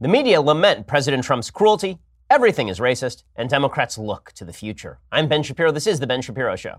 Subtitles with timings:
[0.00, 1.98] The media lament President Trump's cruelty,
[2.30, 5.00] everything is racist, and Democrats look to the future.
[5.10, 5.72] I'm Ben Shapiro.
[5.72, 6.78] This is The Ben Shapiro Show.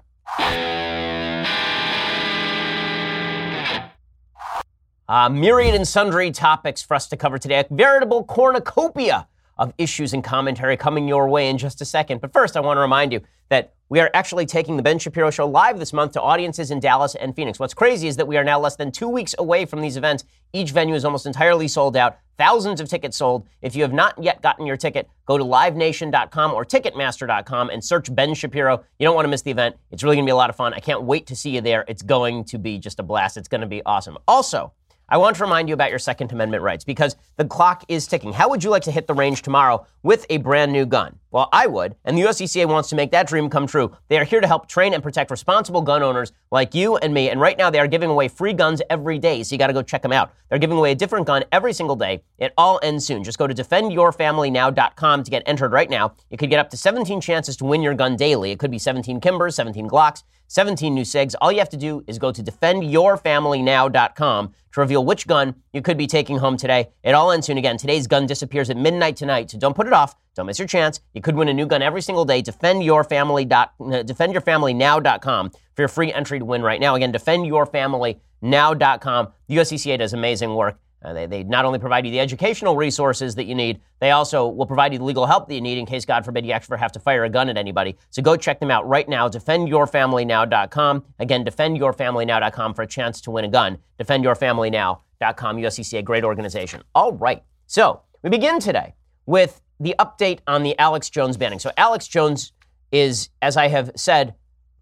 [5.10, 7.60] Uh, myriad and sundry topics for us to cover today.
[7.60, 9.28] A veritable cornucopia
[9.58, 12.22] of issues and commentary coming your way in just a second.
[12.22, 15.32] But first, I want to remind you that we are actually taking the Ben Shapiro
[15.32, 17.60] Show live this month to audiences in Dallas and Phoenix.
[17.60, 20.26] What's crazy is that we are now less than two weeks away from these events.
[20.54, 23.48] Each venue is almost entirely sold out, thousands of tickets sold.
[23.64, 28.14] If you have not yet gotten your ticket, go to livenation.com or ticketmaster.com and search
[28.14, 28.84] Ben Shapiro.
[29.00, 29.76] You don't want to miss the event.
[29.90, 30.76] It's really going to be a lot of fun.
[30.76, 31.84] I can't wait to see you there.
[31.88, 33.38] It's going to be just a blast.
[33.38, 34.20] It's going to be awesome.
[34.28, 34.72] Also,
[35.12, 38.32] I want to remind you about your Second Amendment rights because the clock is ticking.
[38.32, 41.18] How would you like to hit the range tomorrow with a brand new gun?
[41.32, 43.96] Well, I would, and the USCCA wants to make that dream come true.
[44.08, 47.30] They are here to help train and protect responsible gun owners like you and me,
[47.30, 49.74] and right now they are giving away free guns every day, so you got to
[49.74, 50.34] go check them out.
[50.50, 52.24] They're giving away a different gun every single day.
[52.40, 53.24] It all ends soon.
[53.24, 56.16] Just go to defendyourfamilynow.com to get entered right now.
[56.32, 58.50] You could get up to 17 chances to win your gun daily.
[58.50, 61.36] It could be 17 Kimbers, 17 Glocks, 17 new SIGs.
[61.40, 65.98] All you have to do is go to defendyourfamilynow.com to reveal which gun you could
[65.98, 66.90] be taking home today.
[67.04, 67.58] It all ends soon.
[67.58, 70.16] Again, today's gun disappears at midnight tonight, so don't put it off.
[70.36, 71.00] Don't miss your chance.
[71.14, 72.42] You could win a new gun every single day.
[72.42, 76.96] Defend your family dot, uh, defendyourfamilynow.com for your free entry to win right now.
[76.96, 79.28] Again, defendyourfamilynow.com.
[79.48, 80.80] The USCCA does amazing work.
[81.04, 84.48] Uh, they, they not only provide you the educational resources that you need, they also
[84.48, 86.80] will provide you the legal help that you need in case, God forbid, you actually
[86.80, 87.98] have to fire a gun at anybody.
[88.10, 91.06] So go check them out right now, defendyourfamilynow.com.
[91.20, 93.78] Again, defendyourfamilynow.com for a chance to win a gun.
[94.00, 96.84] Defendyourfamilynow.com, USCCA, great organization.
[96.94, 97.44] All right.
[97.68, 101.60] So we begin today with the update on the Alex Jones banning.
[101.60, 102.52] So Alex Jones
[102.92, 104.36] is, as I have said,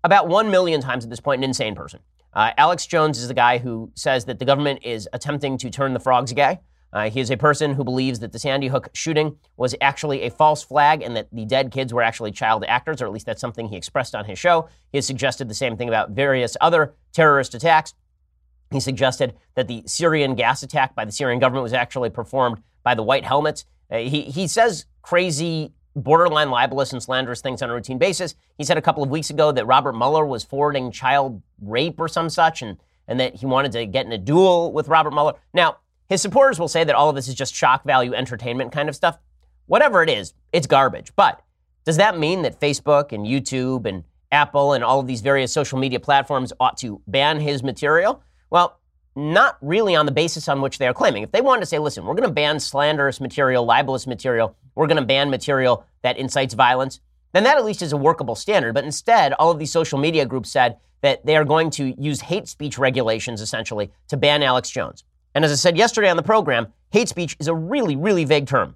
[0.04, 2.00] about one million times at this point, an insane person.
[2.34, 5.94] Uh, Alex Jones is the guy who says that the government is attempting to turn
[5.94, 6.60] the frogs gay.
[6.94, 10.30] Uh, he is a person who believes that the Sandy Hook shooting was actually a
[10.30, 13.42] false flag and that the dead kids were actually child actors, or at least that's
[13.42, 14.70] something he expressed on his show.
[14.92, 17.94] He has suggested the same thing about various other terrorist attacks.
[18.72, 22.96] He suggested that the Syrian gas attack by the Syrian government was actually performed by
[22.96, 23.66] the white helmets.
[23.92, 28.36] Uh, he, he says crazy borderline libelous and slanderous things on a routine basis.
[28.58, 32.08] He said a couple of weeks ago that Robert Mueller was forwarding child rape or
[32.08, 32.78] some such, and,
[33.08, 35.34] and that he wanted to get in a duel with Robert Mueller.
[35.54, 35.78] Now,
[36.08, 38.96] his supporters will say that all of this is just shock value entertainment kind of
[38.96, 39.18] stuff.
[39.66, 41.12] Whatever it is, it's garbage.
[41.16, 41.42] But
[41.84, 45.80] does that mean that Facebook and YouTube and Apple and all of these various social
[45.80, 48.22] media platforms ought to ban his material?
[48.50, 48.80] Well,
[49.16, 51.24] not really on the basis on which they are claiming.
[51.24, 54.88] If they wanted to say, listen, we're going to ban slanderous material, libelous material, we're
[54.88, 57.02] going to ban material that incites violence,
[57.34, 58.74] then that at least is a workable standard.
[58.74, 62.22] But instead, all of these social media groups said that they are going to use
[62.22, 65.04] hate speech regulations essentially to ban Alex Jones.
[65.36, 68.48] And as I said yesterday on the program, hate speech is a really, really vague
[68.48, 68.76] term.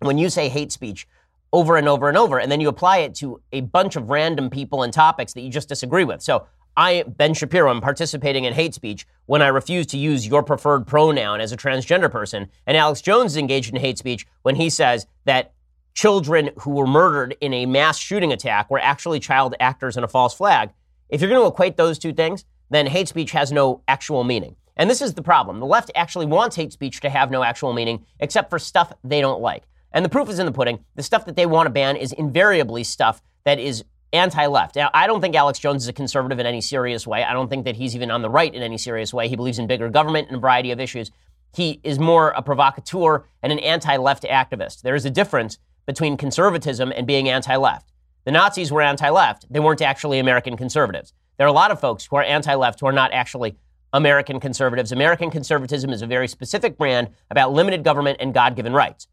[0.00, 1.06] When you say hate speech
[1.52, 4.50] over and over and over, and then you apply it to a bunch of random
[4.50, 6.22] people and topics that you just disagree with.
[6.22, 10.42] So I, Ben Shapiro, am participating in hate speech when I refuse to use your
[10.42, 12.48] preferred pronoun as a transgender person.
[12.66, 15.54] And Alex Jones is engaged in hate speech when he says that
[15.94, 20.08] children who were murdered in a mass shooting attack were actually child actors in a
[20.08, 20.70] false flag.
[21.08, 24.56] If you're going to equate those two things, then hate speech has no actual meaning.
[24.76, 25.60] And this is the problem.
[25.60, 29.22] The left actually wants hate speech to have no actual meaning, except for stuff they
[29.22, 29.62] don't like.
[29.92, 30.84] And the proof is in the pudding.
[30.96, 33.84] The stuff that they want to ban is invariably stuff that is
[34.16, 34.76] anti left.
[34.76, 37.22] Now, I don't think Alex Jones is a conservative in any serious way.
[37.22, 39.28] I don't think that he's even on the right in any serious way.
[39.28, 41.10] He believes in bigger government and a variety of issues.
[41.54, 44.82] He is more a provocateur and an anti left activist.
[44.82, 47.92] There is a difference between conservatism and being anti left.
[48.24, 51.12] The Nazis were anti left, they weren't actually American conservatives.
[51.38, 53.56] There are a lot of folks who are anti left who are not actually
[53.92, 54.92] American conservatives.
[54.92, 59.06] American conservatism is a very specific brand about limited government and God given rights.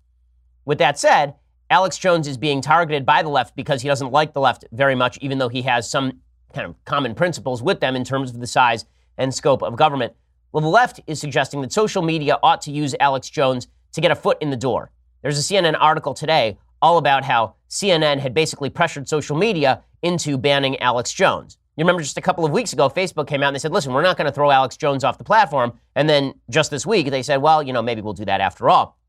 [0.65, 1.35] With that said,
[1.73, 4.93] Alex Jones is being targeted by the left because he doesn't like the left very
[4.93, 6.19] much, even though he has some
[6.53, 8.85] kind of common principles with them in terms of the size
[9.17, 10.13] and scope of government.
[10.51, 14.11] Well, the left is suggesting that social media ought to use Alex Jones to get
[14.11, 14.91] a foot in the door.
[15.23, 20.37] There's a CNN article today all about how CNN had basically pressured social media into
[20.37, 21.57] banning Alex Jones.
[21.75, 23.93] You remember just a couple of weeks ago, Facebook came out and they said, listen,
[23.93, 25.73] we're not going to throw Alex Jones off the platform.
[25.95, 28.69] And then just this week, they said, well, you know, maybe we'll do that after
[28.69, 28.99] all.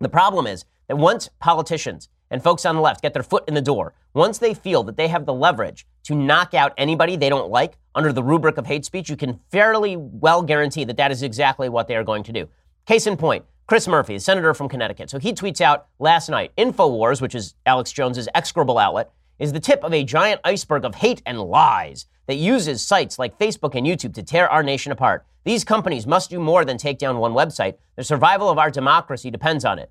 [0.00, 3.54] The problem is that once politicians and folks on the left get their foot in
[3.54, 7.28] the door, once they feel that they have the leverage to knock out anybody they
[7.28, 11.10] don't like under the rubric of hate speech, you can fairly well guarantee that that
[11.10, 12.48] is exactly what they are going to do.
[12.86, 15.10] Case in point, Chris Murphy, a senator from Connecticut.
[15.10, 19.60] So he tweets out last night InfoWars, which is Alex Jones's execrable outlet, is the
[19.60, 23.86] tip of a giant iceberg of hate and lies that uses sites like Facebook and
[23.86, 25.26] YouTube to tear our nation apart.
[25.44, 27.76] These companies must do more than take down one website.
[27.96, 29.90] The survival of our democracy depends on it.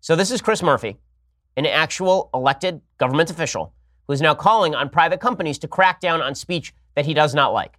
[0.00, 0.96] So, this is Chris Murphy,
[1.56, 3.74] an actual elected government official
[4.06, 7.34] who is now calling on private companies to crack down on speech that he does
[7.34, 7.78] not like.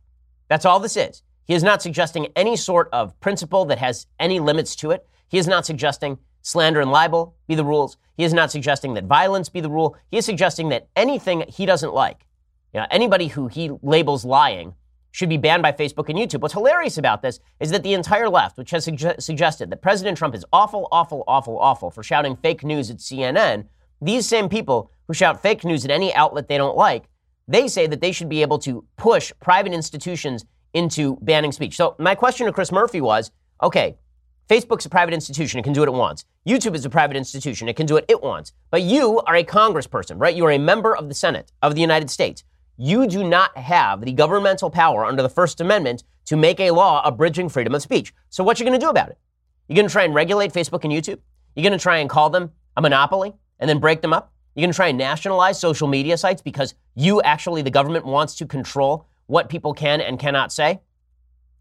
[0.49, 1.23] That's all this is.
[1.45, 5.07] He is not suggesting any sort of principle that has any limits to it.
[5.27, 7.97] He is not suggesting slander and libel be the rules.
[8.17, 9.97] He is not suggesting that violence be the rule.
[10.11, 12.25] He is suggesting that anything he doesn't like,
[12.73, 14.73] you know, anybody who he labels lying,
[15.11, 16.41] should be banned by Facebook and YouTube.
[16.41, 20.17] What's hilarious about this is that the entire left, which has suge- suggested that President
[20.17, 23.65] Trump is awful, awful, awful, awful for shouting fake news at CNN,
[24.01, 27.09] these same people who shout fake news at any outlet they don't like,
[27.47, 31.75] they say that they should be able to push private institutions into banning speech.
[31.75, 33.31] So my question to Chris Murphy was,
[33.63, 33.97] okay,
[34.47, 35.59] Facebook's a private institution.
[35.59, 36.25] It can do what it wants.
[36.47, 37.67] YouTube is a private institution.
[37.67, 38.53] It can do what it wants.
[38.71, 40.35] But you are a congressperson, right?
[40.35, 42.43] You are a member of the Senate of the United States.
[42.81, 47.01] You do not have the governmental power under the First Amendment to make a law
[47.03, 48.13] abridging freedom of speech.
[48.29, 49.17] So what you going to do about it?
[49.67, 51.19] You're going to try and regulate Facebook and YouTube?
[51.55, 54.31] You're going to try and call them a monopoly and then break them up?
[54.55, 58.35] You're going to try and nationalize social media sites because you actually, the government, wants
[58.35, 60.79] to control what people can and cannot say?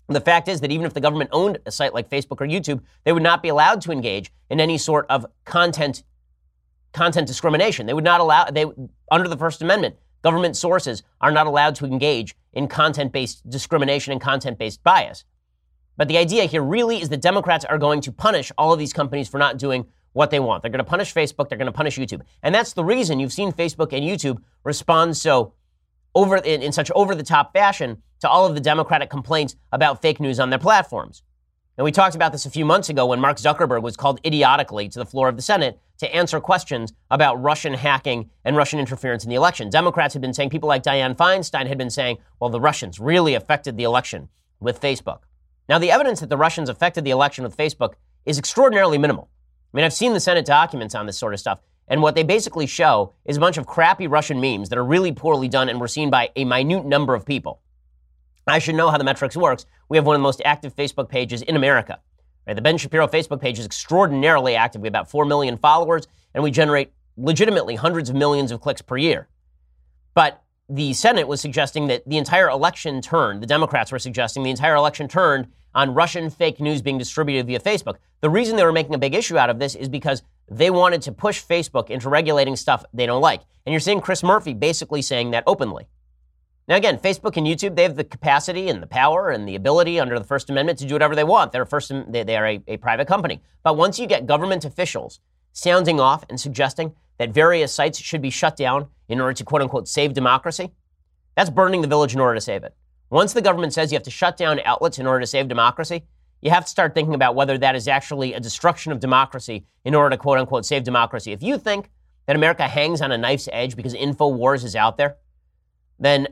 [0.07, 2.81] The fact is that even if the government owned a site like Facebook or YouTube,
[3.03, 6.05] they would not be allowed to engage in any sort of content
[6.93, 7.87] content discrimination.
[7.87, 8.67] They would not allow they
[9.11, 14.21] under the First Amendment, government sources are not allowed to engage in content-based discrimination and
[14.21, 15.25] content-based bias.
[15.97, 18.93] But the idea here really is that Democrats are going to punish all of these
[18.93, 20.63] companies for not doing what they want.
[20.63, 22.23] They're going to punish Facebook, they're going to punish YouTube.
[22.43, 25.55] And that's the reason you've seen Facebook and YouTube respond so
[26.15, 30.03] over in, in such over the top fashion to all of the Democratic complaints about
[30.03, 31.23] fake news on their platforms.
[31.79, 34.89] And we talked about this a few months ago when Mark Zuckerberg was called idiotically
[34.89, 39.23] to the floor of the Senate to answer questions about Russian hacking and Russian interference
[39.23, 39.71] in the election.
[39.71, 43.35] Democrats had been saying, people like Dianne Feinstein had been saying, well, the Russians really
[43.35, 44.29] affected the election
[44.59, 45.21] with Facebook.
[45.69, 47.95] Now, the evidence that the Russians affected the election with Facebook
[48.27, 49.31] is extraordinarily minimal.
[49.73, 51.61] I mean, I've seen the Senate documents on this sort of stuff.
[51.87, 55.13] And what they basically show is a bunch of crappy Russian memes that are really
[55.13, 57.61] poorly done and were seen by a minute number of people.
[58.51, 59.67] I should know how the metrics works.
[59.89, 62.01] We have one of the most active Facebook pages in America.
[62.47, 62.55] Right?
[62.55, 64.81] The Ben Shapiro Facebook page is extraordinarily active.
[64.81, 68.81] We have about 4 million followers, and we generate legitimately hundreds of millions of clicks
[68.81, 69.29] per year.
[70.15, 74.51] But the Senate was suggesting that the entire election turned, the Democrats were suggesting the
[74.51, 77.97] entire election turned on Russian fake news being distributed via Facebook.
[78.21, 81.03] The reason they were making a big issue out of this is because they wanted
[81.03, 83.43] to push Facebook into regulating stuff they don't like.
[83.65, 85.87] And you're seeing Chris Murphy basically saying that openly.
[86.69, 89.99] Now, again, Facebook and YouTube, they have the capacity and the power and the ability
[89.99, 91.51] under the First Amendment to do whatever they want.
[91.51, 93.41] They're, first, they, they are a, a private company.
[93.63, 95.21] But once you get government officials
[95.53, 99.63] sounding off and suggesting that various sites should be shut down in order to quote
[99.63, 100.71] unquote save democracy,
[101.35, 102.75] that's burning the village in order to save it.
[103.09, 106.05] Once the government says you have to shut down outlets in order to save democracy,
[106.43, 109.95] you have to start thinking about whether that is actually a destruction of democracy in
[109.95, 111.33] order to quote unquote save democracy.
[111.33, 111.91] If you think
[112.27, 115.17] that America hangs on a knife's edge because InfoWars is out there,
[115.99, 116.29] then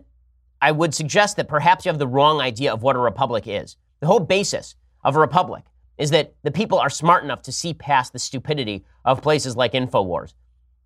[0.61, 3.77] I would suggest that perhaps you have the wrong idea of what a republic is.
[4.01, 4.75] The whole basis
[5.05, 5.65] of a republic
[5.99, 9.73] is that the people are smart enough to see past the stupidity of places like
[9.73, 10.35] InfoWars.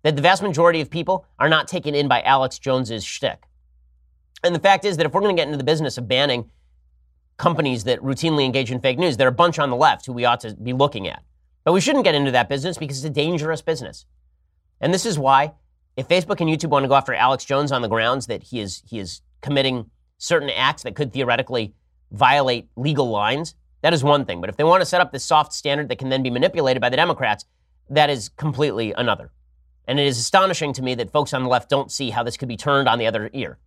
[0.03, 3.43] That the vast majority of people are not taken in by Alex Jones's shtick.
[4.43, 6.49] And the fact is that if we're going to get into the business of banning
[7.41, 9.17] companies that routinely engage in fake news.
[9.17, 11.23] There are a bunch on the left who we ought to be looking at.
[11.63, 14.05] But we shouldn't get into that business because it's a dangerous business.
[14.79, 15.53] And this is why,
[15.97, 18.59] if Facebook and YouTube want to go after Alex Jones on the grounds that he
[18.59, 21.73] is, he is committing certain acts that could theoretically
[22.11, 24.41] violate legal lines, that is one thing.
[24.41, 26.81] But if they want to set up this soft standard that can then be manipulated
[26.81, 27.45] by the Democrats,
[27.89, 29.31] that is completely another.
[29.87, 32.37] And it is astonishing to me that folks on the left don't see how this
[32.37, 33.57] could be turned on the other ear.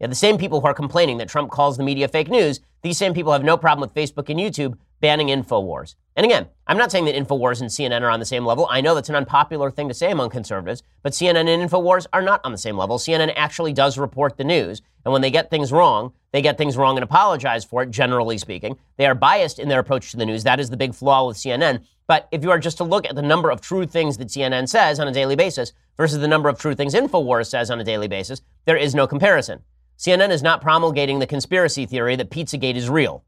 [0.00, 2.98] Yeah, the same people who are complaining that Trump calls the media fake news, these
[2.98, 5.94] same people have no problem with Facebook and YouTube banning InfoWars.
[6.16, 8.66] And again, I'm not saying that InfoWars and CNN are on the same level.
[8.70, 12.22] I know that's an unpopular thing to say among conservatives, but CNN and InfoWars are
[12.22, 12.96] not on the same level.
[12.96, 16.76] CNN actually does report the news, and when they get things wrong, they get things
[16.76, 18.78] wrong and apologize for it, generally speaking.
[18.96, 20.44] They are biased in their approach to the news.
[20.44, 21.84] That is the big flaw with CNN.
[22.06, 24.68] But if you are just to look at the number of true things that CNN
[24.68, 27.84] says on a daily basis versus the number of true things InfoWars says on a
[27.84, 29.62] daily basis, there is no comparison.
[29.98, 33.24] CNN is not promulgating the conspiracy theory that Pizzagate is real.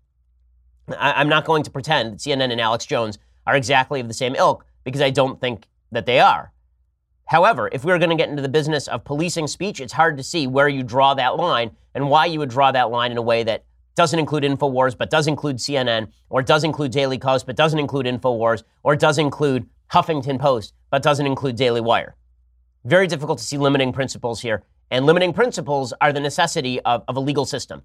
[0.99, 4.15] I, am not going to pretend that CNN and Alex Jones are exactly of the
[4.15, 6.53] same ilk because I don't think that they are.
[7.27, 10.17] However, if we are going to get into the business of policing speech, it's hard
[10.17, 13.19] to see where you draw that line and why you would draw that line in
[13.19, 13.65] a way that
[13.97, 18.07] doesn't include InfoWars, but does include CNN, or does include Daily Kos, but doesn't include
[18.07, 22.15] InfoWars, or does include Huffington Post, but doesn't include Daily Wire.
[22.85, 27.17] Very difficult to see limiting principles here And limiting principles are the necessity of, of
[27.17, 27.83] a legal system.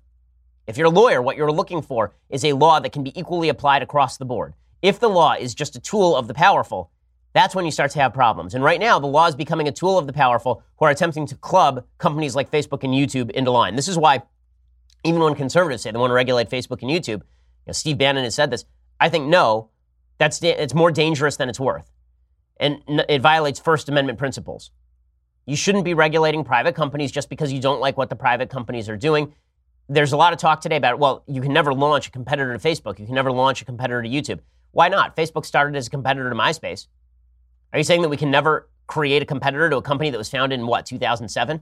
[0.65, 3.49] If you're a lawyer, what you're looking for is a law that can be equally
[3.49, 4.53] applied across the board.
[4.81, 6.91] If the law is just a tool of the powerful,
[7.33, 8.53] that's when you start to have problems.
[8.53, 11.25] And right now, the law is becoming a tool of the powerful who are attempting
[11.27, 13.75] to club companies like Facebook and YouTube into line.
[13.75, 14.21] This is why,
[15.03, 18.23] even when conservatives say they want to regulate Facebook and YouTube, you know, Steve Bannon
[18.23, 18.65] has said this.
[18.99, 19.69] I think no,
[20.17, 21.91] that's it's more dangerous than it's worth,
[22.57, 24.71] and it violates First Amendment principles.
[25.45, 28.87] You shouldn't be regulating private companies just because you don't like what the private companies
[28.87, 29.33] are doing.
[29.89, 32.59] There's a lot of talk today about, well, you can never launch a competitor to
[32.59, 32.99] Facebook.
[32.99, 34.39] You can never launch a competitor to YouTube.
[34.71, 35.15] Why not?
[35.15, 36.87] Facebook started as a competitor to MySpace.
[37.73, 40.29] Are you saying that we can never create a competitor to a company that was
[40.29, 41.61] founded in what, 2007?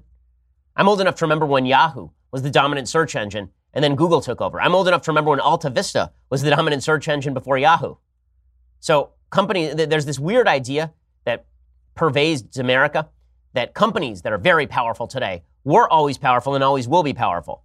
[0.75, 4.22] I'm old enough to remember when Yahoo was the dominant search engine and then Google
[4.22, 4.62] took over.
[4.62, 7.96] I'm old enough to remember when Alta Vista was the dominant search engine before Yahoo.
[8.80, 10.94] So, company, there's this weird idea
[11.25, 11.46] that
[11.96, 13.10] pervades America
[13.54, 17.63] that companies that are very powerful today were always powerful and always will be powerful.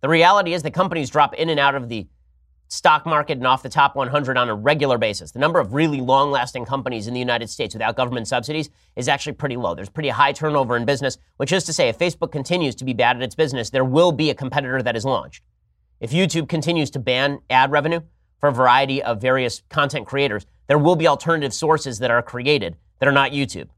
[0.00, 2.06] The reality is that companies drop in and out of the
[2.68, 5.32] stock market and off the top 100 on a regular basis.
[5.32, 9.08] The number of really long lasting companies in the United States without government subsidies is
[9.08, 9.74] actually pretty low.
[9.74, 12.92] There's pretty high turnover in business, which is to say, if Facebook continues to be
[12.92, 15.42] bad at its business, there will be a competitor that is launched.
[16.00, 18.00] If YouTube continues to ban ad revenue
[18.38, 22.76] for a variety of various content creators, there will be alternative sources that are created
[22.98, 23.68] that are not YouTube.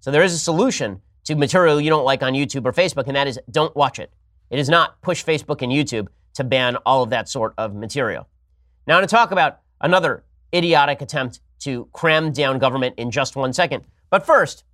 [0.00, 3.16] So there is a solution to material you don't like on YouTube or Facebook, and
[3.16, 4.12] that is don't watch it.
[4.50, 8.28] It is not push Facebook and YouTube to ban all of that sort of material.
[8.86, 10.24] Now, to talk about another
[10.54, 13.84] idiotic attempt to cram down government in just one second.
[14.10, 14.64] But first,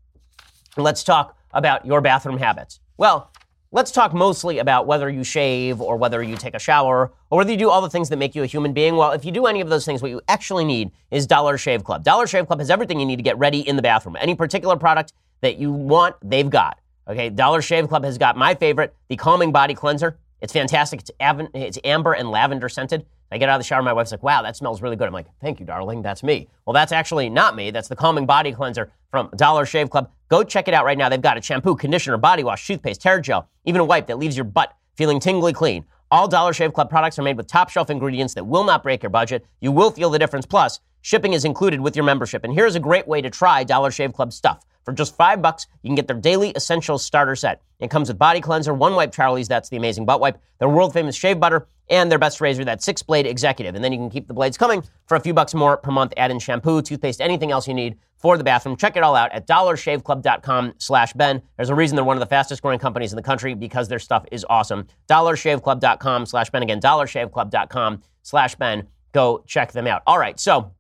[0.77, 2.81] let's talk about your bathroom habits.
[2.97, 3.31] Well,
[3.71, 7.51] let's talk mostly about whether you shave or whether you take a shower or whether
[7.51, 8.97] you do all the things that make you a human being.
[8.97, 11.85] Well, if you do any of those things, what you actually need is Dollar Shave
[11.85, 12.05] Club.
[12.05, 14.17] Dollar Shave Club has everything you need to get ready in the bathroom.
[14.21, 16.79] Any particular product that you want, they've got.
[17.09, 20.19] Okay, Dollar Shave Club has got my favorite, the Calming Body Cleanser.
[20.41, 21.01] It's fantastic.
[21.01, 23.07] It's, av- it's amber and lavender scented.
[23.31, 25.07] I get out of the shower, my wife's like, wow, that smells really good.
[25.07, 26.03] I'm like, thank you, darling.
[26.03, 26.49] That's me.
[26.67, 27.71] Well, that's actually not me.
[27.71, 30.11] That's the Calming Body Cleanser from Dollar Shave Club.
[30.29, 31.09] Go check it out right now.
[31.09, 34.37] They've got a shampoo, conditioner, body wash, toothpaste, hair gel, even a wipe that leaves
[34.37, 35.85] your butt feeling tingly clean.
[36.11, 39.03] All Dollar Shave Club products are made with top shelf ingredients that will not break
[39.03, 39.47] your budget.
[39.61, 40.45] You will feel the difference.
[40.45, 42.45] Plus, shipping is included with your membership.
[42.45, 44.65] And here's a great way to try Dollar Shave Club stuff.
[44.85, 47.63] For just five bucks, you can get their daily essentials starter set.
[47.79, 50.93] It comes with body cleanser, one wipe Charlie's, that's the amazing butt wipe, their world
[50.93, 53.75] famous shave butter, and their best razor, that six blade executive.
[53.75, 56.13] And then you can keep the blades coming for a few bucks more per month.
[56.17, 58.77] Add in shampoo, toothpaste, anything else you need for the bathroom.
[58.77, 61.43] Check it all out at dollarshaveclub.com slash Ben.
[61.57, 63.99] There's a reason they're one of the fastest growing companies in the country because their
[63.99, 64.87] stuff is awesome.
[65.09, 66.63] Dollarshaveclub.com slash Ben.
[66.63, 68.87] Again, dollarshaveclub.com slash Ben.
[69.13, 70.03] Go check them out.
[70.07, 70.73] All right, so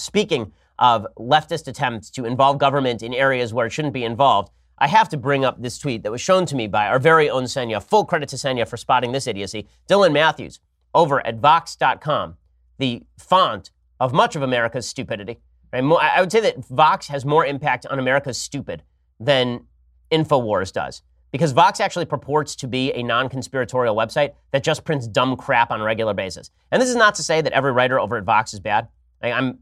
[0.00, 4.88] speaking of leftist attempts to involve government in areas where it shouldn't be involved, I
[4.88, 7.44] have to bring up this tweet that was shown to me by our very own
[7.44, 7.82] Senya.
[7.82, 9.68] Full credit to Senya for spotting this idiocy.
[9.88, 10.58] Dylan Matthews
[10.94, 12.36] over at Vox.com,
[12.78, 15.38] the font of much of America's stupidity.
[15.72, 15.84] Right?
[15.84, 18.82] I would say that Vox has more impact on America's stupid
[19.20, 19.66] than
[20.10, 21.02] InfoWars does.
[21.30, 25.70] Because Vox actually purports to be a non conspiratorial website that just prints dumb crap
[25.70, 26.50] on a regular basis.
[26.72, 28.88] And this is not to say that every writer over at Vox is bad.
[29.22, 29.58] I'm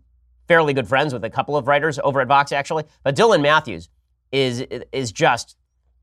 [0.49, 2.85] fairly good friends with a couple of writers over at Vox, actually.
[3.05, 3.89] But Dylan Matthews
[4.33, 5.57] is, is just,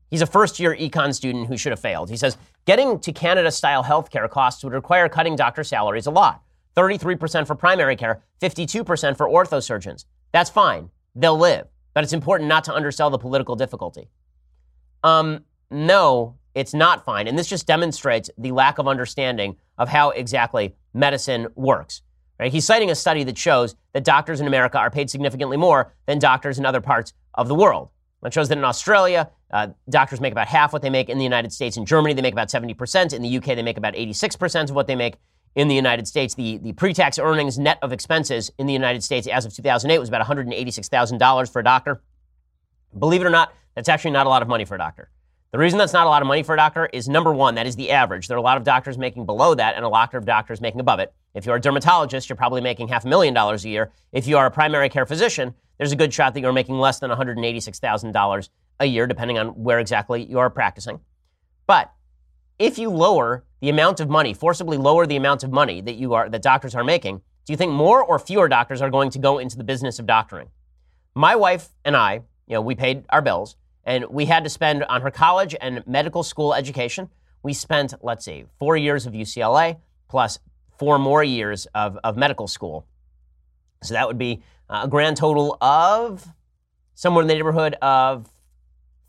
[0.08, 2.08] he's a first year econ student who should have failed.
[2.08, 6.42] He says, getting to Canada style healthcare costs would require cutting doctor salaries a lot
[6.76, 10.04] 33% for primary care, 52% for orthosurgeons.
[10.32, 10.90] That's fine.
[11.14, 11.66] They'll live.
[11.94, 14.10] But it's important not to undersell the political difficulty.
[15.02, 17.26] Um, no, it's not fine.
[17.26, 22.02] And this just demonstrates the lack of understanding of how exactly medicine works.
[22.38, 22.52] Right?
[22.52, 26.18] He's citing a study that shows that doctors in America are paid significantly more than
[26.18, 27.88] doctors in other parts of the world.
[28.24, 31.24] It shows that in Australia, uh, doctors make about half what they make in the
[31.24, 31.76] United States.
[31.76, 33.12] In Germany, they make about 70%.
[33.12, 35.14] In the UK, they make about 86% of what they make
[35.54, 36.34] in the United States.
[36.34, 39.98] The, the pre tax earnings net of expenses in the United States as of 2008
[39.98, 42.02] was about $186,000 for a doctor.
[42.98, 45.10] Believe it or not, that's actually not a lot of money for a doctor.
[45.52, 47.66] The reason that's not a lot of money for a doctor is number one, that
[47.66, 48.26] is the average.
[48.28, 50.80] There are a lot of doctors making below that and a lot of doctors making
[50.80, 51.14] above it.
[51.36, 53.92] If you're a dermatologist, you're probably making half a million dollars a year.
[54.10, 56.98] If you are a primary care physician, there's a good shot that you're making less
[56.98, 58.48] than $186,000
[58.80, 60.98] a year, depending on where exactly you are practicing.
[61.66, 61.92] But
[62.58, 66.14] if you lower the amount of money, forcibly lower the amount of money that you
[66.14, 69.18] are that doctors are making, do you think more or fewer doctors are going to
[69.18, 70.48] go into the business of doctoring?
[71.14, 74.84] My wife and I, you know, we paid our bills and we had to spend
[74.84, 77.10] on her college and medical school education.
[77.42, 79.76] We spent, let's see, four years of UCLA
[80.08, 80.38] plus
[80.78, 82.86] four more years of, of medical school.
[83.82, 86.26] So that would be uh, a grand total of
[86.94, 88.28] somewhere in the neighborhood of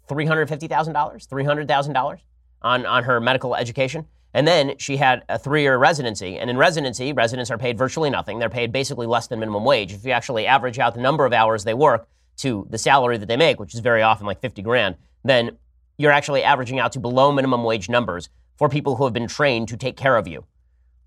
[0.09, 2.19] $350,000, $300,000
[2.61, 4.05] on, on her medical education.
[4.33, 6.37] And then she had a three year residency.
[6.37, 8.39] And in residency, residents are paid virtually nothing.
[8.39, 9.93] They're paid basically less than minimum wage.
[9.93, 12.07] If you actually average out the number of hours they work
[12.37, 15.57] to the salary that they make, which is very often like 50 grand, then
[15.97, 19.67] you're actually averaging out to below minimum wage numbers for people who have been trained
[19.69, 20.45] to take care of you.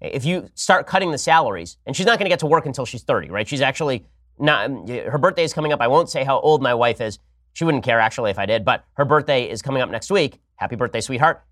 [0.01, 2.87] If you start cutting the salaries, and she's not going to get to work until
[2.87, 3.47] she's 30, right?
[3.47, 4.07] She's actually
[4.39, 5.81] not, um, her birthday is coming up.
[5.81, 7.19] I won't say how old my wife is.
[7.53, 10.41] She wouldn't care actually if I did, but her birthday is coming up next week.
[10.57, 11.43] Happy birthday, sweetheart.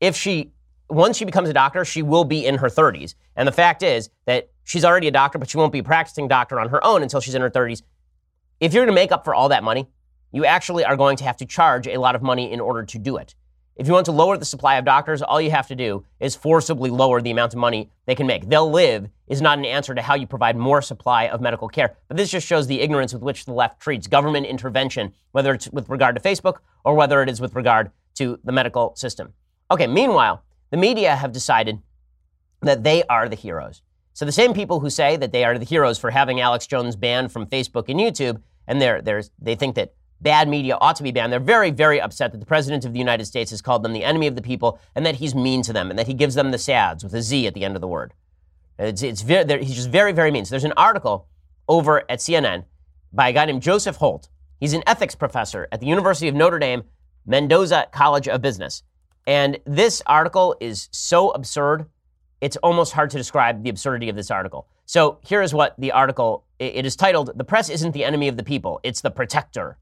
[0.00, 0.52] If she,
[0.88, 3.14] once she becomes a doctor, she will be in her 30s.
[3.34, 6.28] And the fact is that she's already a doctor, but she won't be a practicing
[6.28, 7.82] doctor on her own until she's in her 30s.
[8.60, 9.88] If you're going to make up for all that money,
[10.32, 12.98] you actually are going to have to charge a lot of money in order to
[12.98, 13.34] do it.
[13.76, 16.34] If you want to lower the supply of doctors, all you have to do is
[16.34, 18.48] forcibly lower the amount of money they can make.
[18.48, 21.94] They'll live is not an answer to how you provide more supply of medical care.
[22.08, 25.68] But this just shows the ignorance with which the left treats government intervention, whether it's
[25.68, 29.34] with regard to Facebook or whether it is with regard to the medical system.
[29.70, 31.82] Okay, meanwhile, the media have decided
[32.62, 33.82] that they are the heroes.
[34.14, 36.96] So the same people who say that they are the heroes for having Alex Jones
[36.96, 41.02] banned from Facebook and YouTube, and they're, they're, they think that bad media ought to
[41.02, 41.32] be banned.
[41.32, 44.04] They're very, very upset that the President of the United States has called them the
[44.04, 46.50] enemy of the people and that he's mean to them and that he gives them
[46.50, 48.14] the SADS with a Z at the end of the word.
[48.78, 50.44] It's, it's very, he's just very, very mean.
[50.44, 51.28] So there's an article
[51.68, 52.64] over at CNN
[53.12, 54.28] by a guy named Joseph Holt.
[54.60, 56.84] He's an ethics professor at the University of Notre Dame,
[57.26, 58.82] Mendoza College of Business.
[59.26, 61.86] And this article is so absurd,
[62.40, 64.68] it's almost hard to describe the absurdity of this article.
[64.84, 68.36] So here is what the article it is titled The Press Isn't the Enemy of
[68.36, 69.78] the People, It's the Protector.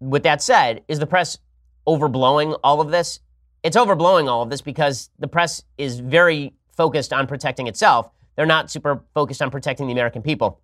[0.01, 1.39] with that said, is the press
[1.87, 3.21] overblowing all of this?
[3.63, 8.11] It's overblowing all of this because the press is very focused on protecting itself.
[8.37, 10.61] They're not super focused on protecting the American people.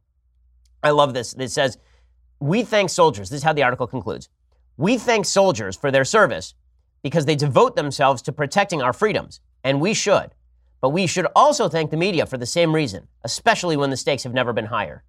[0.82, 1.35] I love this.
[1.35, 1.78] It says,
[2.38, 3.30] We thank soldiers.
[3.30, 4.28] This is how the article concludes.
[4.76, 6.54] We thank soldiers for their service
[7.02, 10.30] because they devote themselves to protecting our freedoms, and we should.
[10.80, 14.22] But we should also thank the media for the same reason, especially when the stakes
[14.22, 15.02] have never been higher.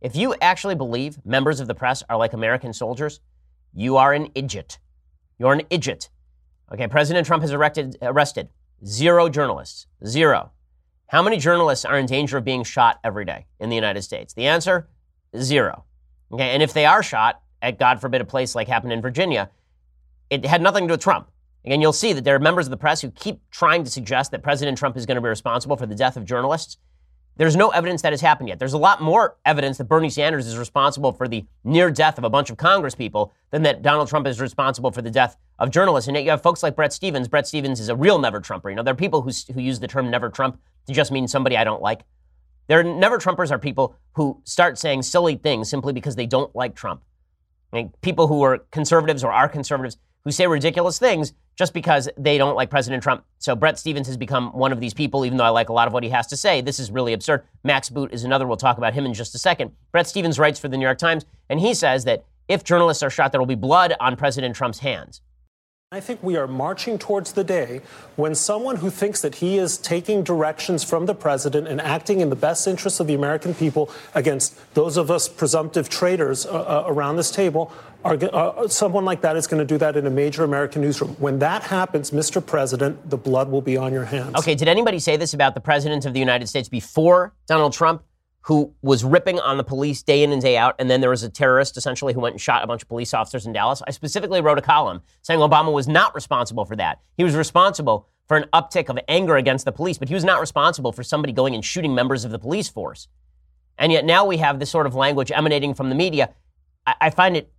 [0.00, 3.20] If you actually believe members of the press are like American soldiers,
[3.72, 4.78] you are an idiot.
[5.38, 6.10] You're an idiot.
[6.72, 8.48] Okay, President Trump has erected, arrested
[8.84, 9.86] zero journalists.
[10.06, 10.52] Zero.
[11.08, 14.32] How many journalists are in danger of being shot every day in the United States?
[14.32, 14.88] The answer
[15.36, 15.84] zero.
[16.32, 19.50] Okay, and if they are shot at, God forbid, a place like happened in Virginia,
[20.30, 21.30] it had nothing to do with Trump.
[21.64, 24.30] Again, you'll see that there are members of the press who keep trying to suggest
[24.30, 26.78] that President Trump is going to be responsible for the death of journalists.
[27.36, 28.58] There's no evidence that has happened yet.
[28.58, 32.24] There's a lot more evidence that Bernie Sanders is responsible for the near death of
[32.24, 35.70] a bunch of Congress people than that Donald Trump is responsible for the death of
[35.70, 36.08] journalists.
[36.08, 37.28] And yet you have folks like Bret Stephens.
[37.28, 38.68] Bret Stephens is a real never Trumper.
[38.68, 41.26] You know, there are people who, who use the term never Trump to just mean
[41.26, 42.02] somebody I don't like.
[42.70, 46.76] There never Trumpers are people who start saying silly things simply because they don't like
[46.76, 47.02] Trump.
[47.72, 52.08] I mean, people who are conservatives or are conservatives who say ridiculous things just because
[52.16, 53.24] they don't like President Trump.
[53.38, 55.86] So Bret Stephens has become one of these people, even though I like a lot
[55.86, 56.60] of what he has to say.
[56.60, 57.44] This is really absurd.
[57.64, 58.46] Max Boot is another.
[58.46, 59.72] We'll talk about him in just a second.
[59.92, 63.10] Bret Stephens writes for the New York Times, and he says that if journalists are
[63.10, 65.20] shot, there will be blood on President Trump's hands.
[65.92, 67.80] I think we are marching towards the day
[68.14, 72.30] when someone who thinks that he is taking directions from the president and acting in
[72.30, 76.84] the best interests of the American people against those of us presumptive traitors uh, uh,
[76.86, 77.72] around this table
[78.04, 81.16] are, uh, someone like that is going to do that in a major American newsroom.
[81.18, 82.44] When that happens, Mr.
[82.44, 84.36] President, the blood will be on your hands.
[84.36, 88.04] Okay, did anybody say this about the president of the United States before Donald Trump?
[88.42, 91.22] Who was ripping on the police day in and day out, and then there was
[91.22, 93.82] a terrorist essentially who went and shot a bunch of police officers in Dallas.
[93.86, 97.00] I specifically wrote a column saying Obama was not responsible for that.
[97.16, 100.40] He was responsible for an uptick of anger against the police, but he was not
[100.40, 103.08] responsible for somebody going and shooting members of the police force.
[103.76, 106.30] And yet now we have this sort of language emanating from the media.
[106.86, 107.52] I, I find it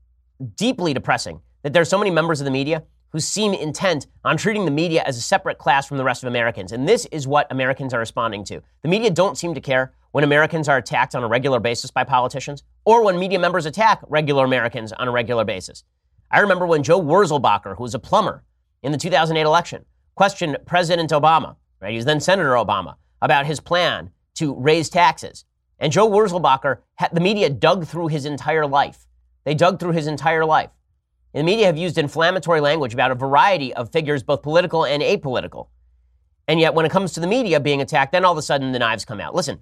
[0.55, 4.37] deeply depressing that there are so many members of the media who seem intent on
[4.37, 6.71] treating the media as a separate class from the rest of Americans.
[6.71, 8.61] And this is what Americans are responding to.
[8.81, 12.03] The media don't seem to care when Americans are attacked on a regular basis by
[12.03, 15.83] politicians or when media members attack regular Americans on a regular basis.
[16.31, 18.43] I remember when Joe Wurzelbacher, who was a plumber
[18.83, 21.91] in the 2008 election, questioned President Obama, right?
[21.91, 25.45] He was then Senator Obama, about his plan to raise taxes.
[25.79, 26.77] And Joe Wurzelbacher,
[27.11, 29.07] the media dug through his entire life.
[29.43, 30.69] They dug through his entire life
[31.33, 35.01] And the media have used inflammatory language about a variety of figures, both political and
[35.01, 35.67] apolitical.
[36.47, 38.71] And yet, when it comes to the media being attacked, then all of a sudden
[38.71, 39.33] the knives come out.
[39.33, 39.59] Listen,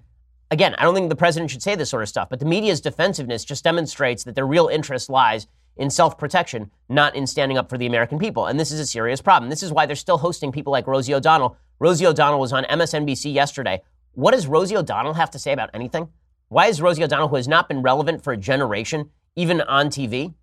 [0.50, 2.80] again, I don't think the president should say this sort of stuff, but the media's
[2.80, 7.70] defensiveness just demonstrates that their real interest lies in self protection, not in standing up
[7.70, 8.46] for the American people.
[8.46, 9.50] And this is a serious problem.
[9.50, 11.56] This is why they're still hosting people like Rosie O'Donnell.
[11.78, 13.80] Rosie O'Donnell was on MSNBC yesterday.
[14.12, 16.08] What does Rosie O'Donnell have to say about anything?
[16.48, 20.34] Why is Rosie O'Donnell, who has not been relevant for a generation, even on TV?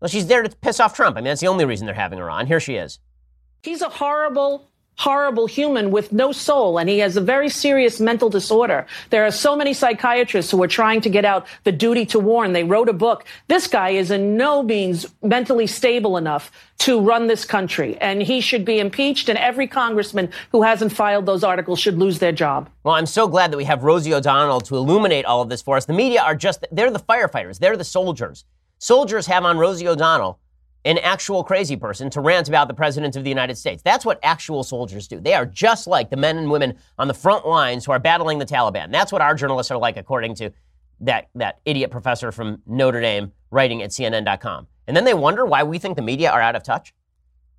[0.00, 1.16] Well, she's there to piss off Trump.
[1.16, 2.46] I mean, that's the only reason they're having her on.
[2.46, 2.98] Here she is.
[3.62, 4.69] He's a horrible
[5.00, 8.86] horrible human with no soul, and he has a very serious mental disorder.
[9.08, 12.52] There are so many psychiatrists who are trying to get out the duty to warn.
[12.52, 13.24] They wrote a book.
[13.48, 18.42] This guy is in no means mentally stable enough to run this country, and he
[18.42, 22.68] should be impeached, and every congressman who hasn't filed those articles should lose their job.
[22.84, 25.78] Well, I'm so glad that we have Rosie O'Donnell to illuminate all of this for
[25.78, 25.86] us.
[25.86, 28.44] The media are just, they're the firefighters, they're the soldiers.
[28.78, 30.38] Soldiers have on Rosie O'Donnell
[30.84, 33.82] an actual crazy person to rant about the president of the United States.
[33.82, 35.20] That's what actual soldiers do.
[35.20, 38.38] They are just like the men and women on the front lines who are battling
[38.38, 38.90] the Taliban.
[38.90, 40.50] That's what our journalists are like, according to
[41.00, 44.66] that, that idiot professor from Notre Dame writing at CNN.com.
[44.86, 46.94] And then they wonder why we think the media are out of touch.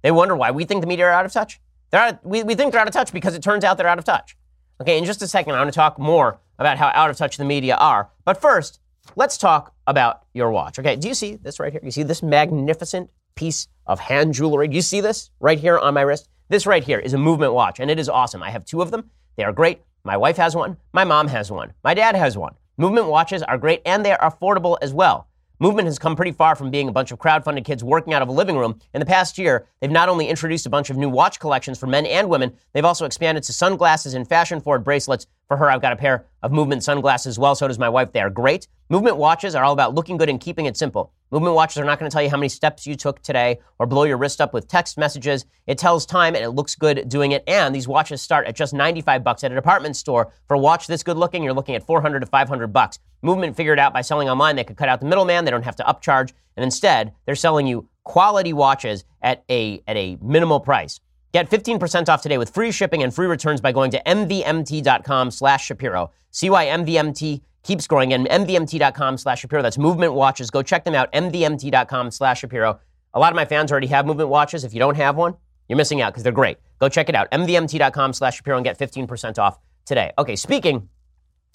[0.01, 1.59] They wonder why we think the media are out of touch.
[1.91, 3.99] They're out, we, we think they're out of touch because it turns out they're out
[3.99, 4.35] of touch.
[4.81, 7.37] Okay, in just a second, I want to talk more about how out of touch
[7.37, 8.09] the media are.
[8.25, 8.79] But first,
[9.15, 10.79] let's talk about your watch.
[10.79, 11.81] Okay, do you see this right here?
[11.83, 14.67] You see this magnificent piece of hand jewelry?
[14.67, 16.29] Do you see this right here on my wrist?
[16.49, 18.43] This right here is a movement watch, and it is awesome.
[18.43, 19.09] I have two of them.
[19.37, 19.81] They are great.
[20.03, 20.77] My wife has one.
[20.93, 21.73] My mom has one.
[21.83, 22.55] My dad has one.
[22.77, 25.27] Movement watches are great, and they are affordable as well.
[25.59, 28.27] Movement has come pretty far from being a bunch of crowd-funded kids working out of
[28.29, 28.79] a living room.
[28.95, 31.85] In the past year, they've not only introduced a bunch of new watch collections for
[31.85, 35.27] men and women, they've also expanded to sunglasses and fashion-forward bracelets.
[35.47, 37.55] For her, I've got a pair of Movement sunglasses as well.
[37.55, 38.11] So does my wife.
[38.11, 38.67] They are great.
[38.89, 41.13] Movement watches are all about looking good and keeping it simple.
[41.31, 43.85] Movement watches are not going to tell you how many steps you took today or
[43.85, 45.45] blow your wrist up with text messages.
[45.65, 47.43] It tells time and it looks good doing it.
[47.47, 50.33] And these watches start at just 95 bucks at a department store.
[50.47, 52.99] For a watch this good looking, you're looking at 400 to 500 bucks.
[53.21, 55.45] Movement figured out by selling online they could cut out the middleman.
[55.45, 56.33] They don't have to upcharge.
[56.57, 60.99] And instead, they're selling you quality watches at a, at a minimal price.
[61.31, 65.65] Get 15% off today with free shipping and free returns by going to mvmt.com slash
[65.65, 66.11] Shapiro.
[66.31, 69.61] See why MVMT keeps growing and mvmt.com slash Shapiro.
[69.61, 70.49] That's movement watches.
[70.49, 72.79] Go check them out, mvmt.com slash Shapiro.
[73.13, 74.63] A lot of my fans already have movement watches.
[74.63, 75.35] If you don't have one,
[75.69, 76.57] you're missing out because they're great.
[76.79, 80.11] Go check it out, mvmt.com slash Shapiro and get 15% off today.
[80.17, 80.89] Okay, speaking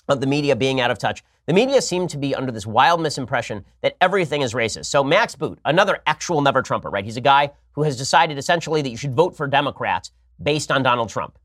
[0.08, 3.00] of the media being out of touch, the media seem to be under this wild
[3.00, 4.86] misimpression that everything is racist.
[4.86, 7.04] So Max Boot, another actual never Trumper, right?
[7.04, 10.10] He's a guy who has decided essentially that you should vote for Democrats
[10.42, 11.38] based on Donald Trump.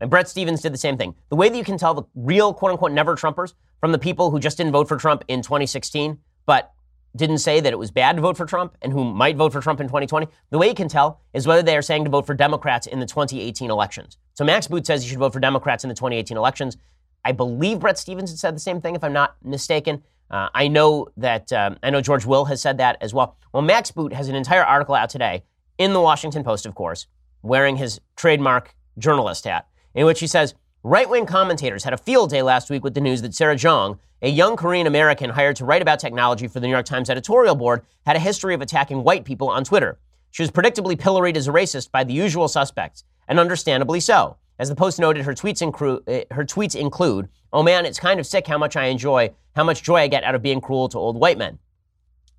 [0.00, 1.14] And Bret Stephens did the same thing.
[1.28, 4.30] The way that you can tell the real quote unquote never Trumpers from the people
[4.30, 6.72] who just didn't vote for Trump in 2016, but
[7.16, 9.60] didn't say that it was bad to vote for Trump and who might vote for
[9.60, 12.26] Trump in 2020, the way you can tell is whether they are saying to vote
[12.26, 14.16] for Democrats in the 2018 elections.
[14.34, 16.76] So Max Boot says you should vote for Democrats in the 2018 elections.
[17.24, 20.02] I believe Bret Stephens had said the same thing, if I'm not mistaken.
[20.30, 23.36] Uh, I know that um, I know George Will has said that as well.
[23.52, 25.42] Well, Max Boot has an entire article out today
[25.78, 27.06] in the Washington Post, of course,
[27.42, 32.30] wearing his trademark journalist hat, in which he says right wing commentators had a field
[32.30, 35.64] day last week with the news that Sarah Jeong, a young Korean American hired to
[35.64, 39.02] write about technology for the New York Times editorial board, had a history of attacking
[39.02, 39.98] white people on Twitter.
[40.30, 44.36] She was predictably pilloried as a racist by the usual suspects, and understandably so.
[44.60, 48.20] As the Post noted, her tweets, incru- uh, her tweets include, "Oh man, it's kind
[48.20, 50.86] of sick how much I enjoy, how much joy I get out of being cruel
[50.90, 51.58] to old white men."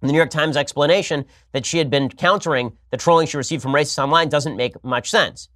[0.01, 3.63] And the New York Times explanation that she had been countering the trolling she received
[3.63, 5.49] from racists online doesn't make much sense.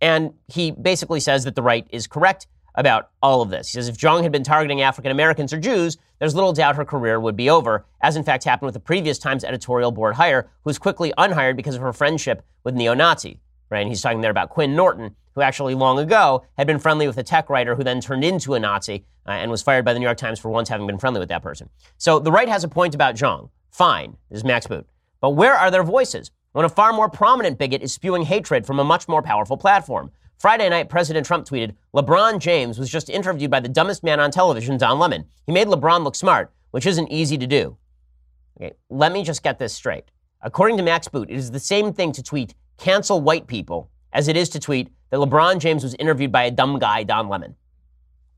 [0.00, 3.70] And he basically says that the right is correct about all of this.
[3.70, 6.84] He says if Jeong had been targeting African Americans or Jews, there's little doubt her
[6.84, 10.50] career would be over, as in fact happened with the previous Times editorial board hire,
[10.64, 13.38] who was quickly unhired because of her friendship with neo Nazi.
[13.70, 13.80] Right?
[13.80, 17.18] And he's talking there about Quinn Norton, who actually long ago had been friendly with
[17.18, 19.98] a tech writer who then turned into a Nazi uh, and was fired by the
[19.98, 21.68] New York Times for once having been friendly with that person.
[21.96, 23.50] So the right has a point about Jeong.
[23.70, 24.86] Fine, this is Max Boot.
[25.20, 28.80] But where are their voices when a far more prominent bigot is spewing hatred from
[28.80, 30.10] a much more powerful platform?
[30.38, 34.30] Friday night, President Trump tweeted LeBron James was just interviewed by the dumbest man on
[34.30, 35.24] television, Don Lemon.
[35.46, 37.76] He made LeBron look smart, which isn't easy to do.
[38.56, 40.04] Okay, let me just get this straight.
[40.40, 44.28] According to Max Boot, it is the same thing to tweet cancel white people as
[44.28, 47.56] it is to tweet that LeBron James was interviewed by a dumb guy, Don Lemon.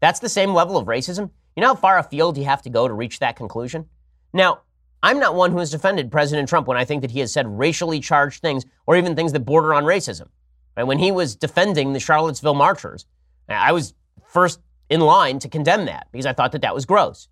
[0.01, 1.31] That's the same level of racism.
[1.55, 3.87] You know how far afield you have to go to reach that conclusion?
[4.33, 4.61] Now,
[5.03, 7.47] I'm not one who has defended President Trump when I think that he has said
[7.47, 10.29] racially charged things or even things that border on racism.
[10.77, 10.85] Right?
[10.85, 13.07] When he was defending the Charlottesville marchers,
[13.49, 13.95] I was
[14.27, 17.29] first in line to condemn that because I thought that that was gross.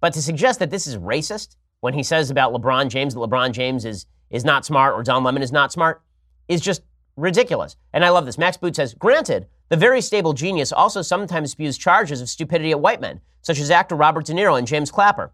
[0.00, 3.52] But to suggest that this is racist when he says about LeBron James that LeBron
[3.52, 6.02] James is is not smart or Don Lemon is not smart
[6.48, 6.82] is just
[7.16, 7.76] ridiculous.
[7.92, 8.38] And I love this.
[8.38, 12.80] Max Boot says, granted, the very stable genius also sometimes spews charges of stupidity at
[12.80, 15.32] white men, such as actor Robert De Niro and James Clapper.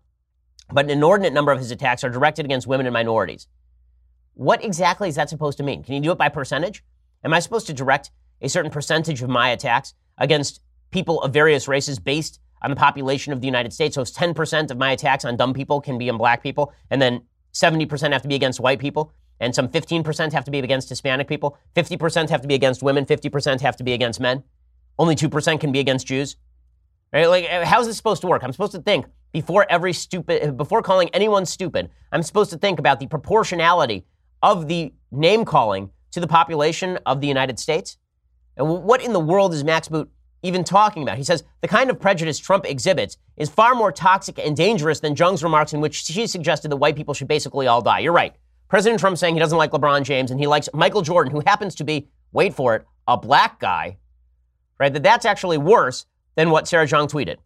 [0.73, 3.47] But an inordinate number of his attacks are directed against women and minorities.
[4.35, 5.83] What exactly is that supposed to mean?
[5.83, 6.83] Can you do it by percentage?
[7.25, 11.69] Am I supposed to direct a certain percentage of my attacks against people of various
[11.69, 13.97] races based on the population of the United States?
[13.97, 17.03] So it's 10% of my attacks on dumb people can be on black people, and
[17.03, 17.23] then
[17.53, 21.27] 70% have to be against white people, and some 15% have to be against Hispanic
[21.27, 24.45] people, 50% have to be against women, 50% have to be against men.
[24.99, 26.37] Only 2% can be against Jews.
[27.13, 27.27] Right?
[27.27, 28.45] Like, uh, how's this supposed to work?
[28.45, 32.59] I'm supposed to think before every stupid, uh, before calling anyone stupid, I'm supposed to
[32.59, 34.07] think about the proportionality
[34.43, 37.99] of the name calling to the population of the United States.
[38.57, 40.09] And what in the world is Max Boot
[40.43, 41.17] even talking about?
[41.19, 45.17] He says the kind of prejudice Trump exhibits is far more toxic and dangerous than
[45.17, 48.01] Jeong's remarks in which she suggested that white people should basically all die.
[48.01, 48.37] You're right.
[48.73, 51.75] President Trump saying he doesn't like LeBron James and he likes Michael Jordan, who happens
[51.75, 53.99] to be, wait for it, a black guy,
[54.81, 54.91] right?
[54.91, 56.07] That that's actually worse
[56.37, 57.37] than what Sarah Jeong tweeted.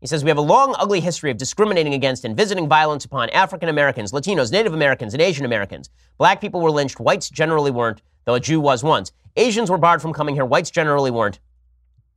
[0.00, 3.28] He says, We have a long, ugly history of discriminating against and visiting violence upon
[3.28, 5.90] African Americans, Latinos, Native Americans, and Asian Americans.
[6.16, 9.12] Black people were lynched, whites generally weren't, though a Jew was once.
[9.36, 11.40] Asians were barred from coming here, whites generally weren't.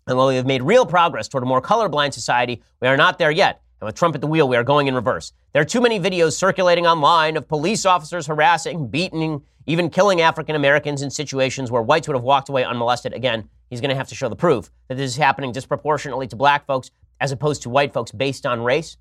[0.07, 3.17] And while we have made real progress toward a more colorblind society, we are not
[3.17, 3.61] there yet.
[3.83, 5.33] And with Trump at the wheel, we are going in reverse.
[5.51, 10.55] There are too many videos circulating online of police officers harassing, beating, even killing African
[10.55, 13.11] Americans in situations where whites would have walked away unmolested.
[13.11, 16.37] Again, he's going to have to show the proof that this is happening disproportionately to
[16.37, 18.95] black folks as opposed to white folks based on race.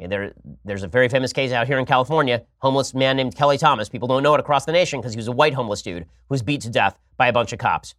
[0.00, 0.32] There,
[0.64, 3.88] there's a very famous case out here in California, homeless man named Kelly Thomas.
[3.88, 6.08] People don't know it across the nation because he was a white homeless dude who
[6.28, 7.94] was beat to death by a bunch of cops.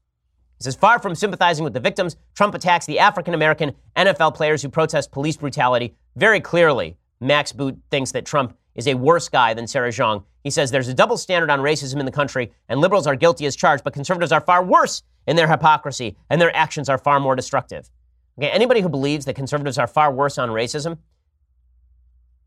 [0.59, 4.61] He says, far from sympathizing with the victims, Trump attacks the African American NFL players
[4.61, 5.95] who protest police brutality.
[6.17, 10.25] Very clearly, Max Boot thinks that Trump is a worse guy than Sarah Jeong.
[10.43, 13.45] He says there's a double standard on racism in the country, and liberals are guilty
[13.45, 17.21] as charged, but conservatives are far worse in their hypocrisy, and their actions are far
[17.21, 17.89] more destructive.
[18.37, 20.97] Okay, anybody who believes that conservatives are far worse on racism,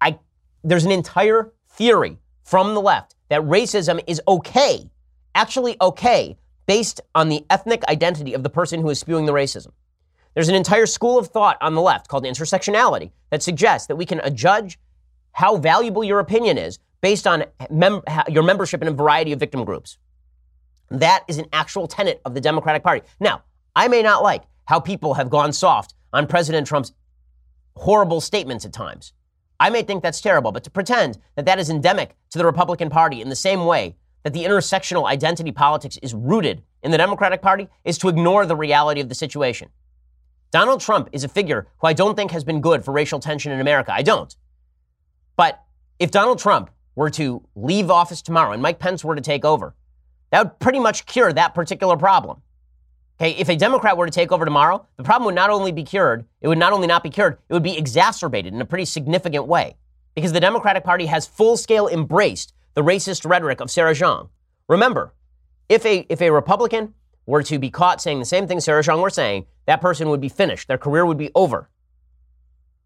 [0.00, 0.18] I
[0.64, 4.90] there's an entire theory from the left that racism is okay,
[5.34, 9.72] actually okay, based on the ethnic identity of the person who is spewing the racism.
[10.34, 14.06] There's an entire school of thought on the left called intersectionality that suggests that we
[14.06, 14.78] can adjudge
[15.32, 19.64] how valuable your opinion is based on mem- your membership in a variety of victim
[19.64, 19.98] groups.
[20.90, 23.02] That is an actual tenet of the Democratic Party.
[23.18, 23.42] Now,
[23.74, 26.92] I may not like how people have gone soft on President Trump's
[27.76, 29.12] horrible statements at times.
[29.58, 32.90] I may think that's terrible, but to pretend that that is endemic to the Republican
[32.90, 37.42] Party in the same way that the intersectional identity politics is rooted in the Democratic
[37.42, 39.68] Party is to ignore the reality of the situation.
[40.50, 43.52] Donald Trump is a figure who I don't think has been good for racial tension
[43.52, 43.92] in America.
[43.92, 44.34] I don't.
[45.36, 45.62] But
[45.98, 49.74] if Donald Trump were to leave office tomorrow and Mike Pence were to take over,
[50.30, 52.42] that would pretty much cure that particular problem.
[53.20, 55.84] Okay, if a Democrat were to take over tomorrow, the problem would not only be
[55.84, 58.84] cured, it would not only not be cured, it would be exacerbated in a pretty
[58.84, 59.76] significant way.
[60.14, 64.28] Because the Democratic Party has full scale embraced the racist rhetoric of Sarah Jeong.
[64.68, 65.14] Remember,
[65.68, 66.94] if a, if a Republican
[67.26, 70.20] were to be caught saying the same thing Sarah Jeong were saying, that person would
[70.20, 70.68] be finished.
[70.68, 71.68] Their career would be over.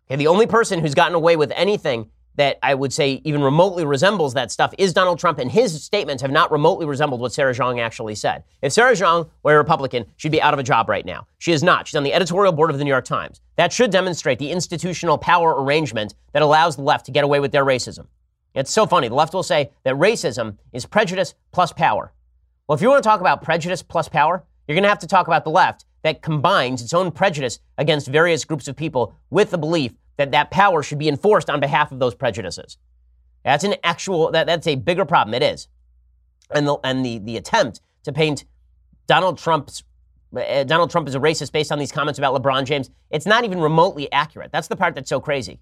[0.09, 3.85] Okay, the only person who's gotten away with anything that I would say even remotely
[3.85, 7.55] resembles that stuff is Donald Trump, and his statements have not remotely resembled what Sarah
[7.55, 8.45] Jeong actually said.
[8.63, 11.27] If Sarah Jeong were a Republican, she'd be out of a job right now.
[11.39, 11.89] She is not.
[11.89, 13.41] She's on the editorial board of the New York Times.
[13.57, 17.53] That should demonstrate the institutional power arrangement that allows the left to get away with
[17.53, 18.07] their racism.
[18.57, 19.09] It's so funny.
[19.09, 22.13] The left will say that racism is prejudice plus power.
[22.67, 25.07] Well, if you want to talk about prejudice plus power, you're going to have to
[25.07, 29.51] talk about the left that combines its own prejudice against various groups of people with
[29.51, 32.79] the belief that that power should be enforced on behalf of those prejudices.
[33.45, 35.35] That's an actual, that, that's a bigger problem.
[35.35, 35.69] It is.
[36.51, 38.47] And the, and the, the attempt to paint
[39.07, 39.85] Donald Trump's
[40.37, 42.91] uh, Donald Trump is a racist based on these comments about LeBron James.
[43.11, 44.51] It's not even remotely accurate.
[44.51, 45.61] That's the part that's so crazy.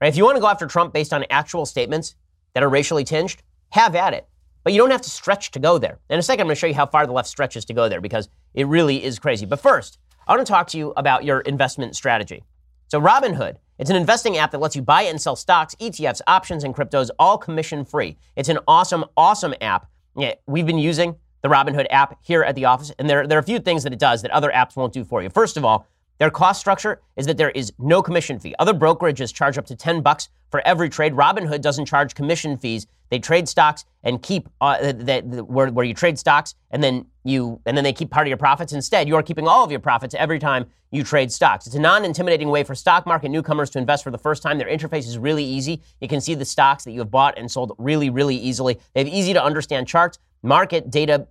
[0.00, 0.08] Right?
[0.08, 2.16] If you want to go after Trump based on actual statements
[2.54, 4.26] that are racially tinged, have at it.
[4.62, 5.98] But you don't have to stretch to go there.
[6.10, 7.88] In a second, I'm going to show you how far the left stretches to go
[7.88, 9.46] there because it really is crazy.
[9.46, 12.44] But first, I want to talk to you about your investment strategy.
[12.88, 16.64] So, Robinhood it's an investing app that lets you buy and sell stocks, ETFs, options,
[16.64, 18.18] and cryptos all commission free.
[18.36, 19.88] It's an awesome, awesome app.
[20.14, 23.40] Yeah, we've been using the Robinhood app here at the office, and there, there are
[23.40, 25.30] a few things that it does that other apps won't do for you.
[25.30, 25.86] First of all,
[26.20, 28.54] their cost structure is that there is no commission fee.
[28.58, 31.14] Other brokerages charge up to 10 bucks for every trade.
[31.14, 32.86] Robinhood doesn't charge commission fees.
[33.08, 37.58] They trade stocks and keep uh, that, where, where you trade stocks and then you
[37.64, 38.74] and then they keep part of your profits.
[38.74, 41.66] Instead, you are keeping all of your profits every time you trade stocks.
[41.66, 44.58] It's a non-intimidating way for stock market newcomers to invest for the first time.
[44.58, 45.80] Their interface is really easy.
[46.02, 48.78] You can see the stocks that you have bought and sold really, really easily.
[48.92, 51.28] They have easy to understand charts, market data.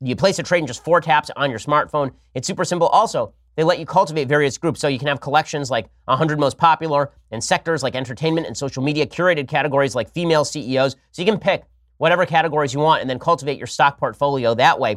[0.00, 2.10] You place a trade in just four taps on your smartphone.
[2.34, 2.88] It's super simple.
[2.88, 6.56] Also, they let you cultivate various groups so you can have collections like 100 most
[6.56, 10.96] popular and sectors like entertainment and social media, curated categories like female CEOs.
[11.10, 11.64] So you can pick
[11.98, 14.96] whatever categories you want and then cultivate your stock portfolio that way.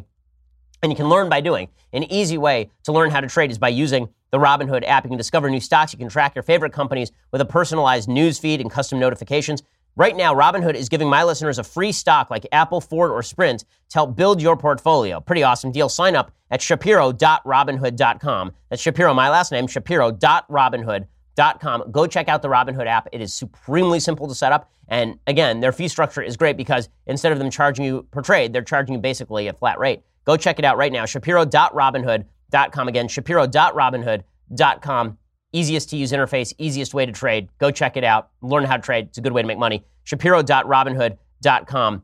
[0.82, 1.70] And you can learn by doing.
[1.94, 5.06] An easy way to learn how to trade is by using the Robinhood app.
[5.06, 5.94] You can discover new stocks.
[5.94, 9.64] You can track your favorite companies with a personalized news feed and custom notifications.
[9.98, 13.62] Right now, Robinhood is giving my listeners a free stock like Apple, Ford, or Sprint
[13.62, 15.22] to help build your portfolio.
[15.22, 15.88] Pretty awesome deal.
[15.88, 18.52] Sign up at shapiro.robinhood.com.
[18.70, 21.92] That's Shapiro, my last name, shapiro.robinhood.com.
[21.92, 23.08] Go check out the Robinhood app.
[23.14, 24.70] It is supremely simple to set up.
[24.90, 28.52] And again, their fee structure is great because instead of them charging you per trade,
[28.52, 30.02] they're charging you basically a flat rate.
[30.26, 31.06] Go check it out right now.
[31.06, 32.88] Shapiro.robinhood.com.
[32.90, 35.18] Again, Shapiro.robinhood.com.
[35.56, 37.48] Easiest to use interface, easiest way to trade.
[37.60, 38.32] Go check it out.
[38.42, 39.08] Learn how to trade.
[39.08, 39.86] It's a good way to make money.
[40.04, 42.04] Shapiro.robinhood.com.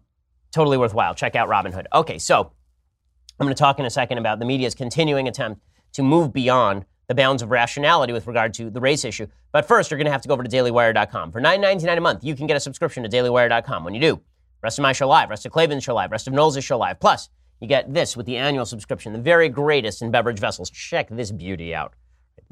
[0.54, 1.14] Totally worthwhile.
[1.14, 1.86] Check out Robinhood.
[1.94, 2.54] Okay, so
[3.38, 5.62] I'm going to talk in a second about the media's continuing attempt
[5.94, 9.28] to move beyond the bounds of rationality with regard to the race issue.
[9.52, 11.34] But first, you're going to have to go over to dailywire.com.
[11.34, 13.84] For $9.99 a month, you can get a subscription to dailywire.com.
[13.84, 14.22] When you do,
[14.64, 17.02] rest of my show live, rest of Clavin's show live, rest of Knowles' show live.
[17.02, 17.28] Plus,
[17.60, 20.70] you get this with the annual subscription, the very greatest in beverage vessels.
[20.70, 21.96] Check this beauty out.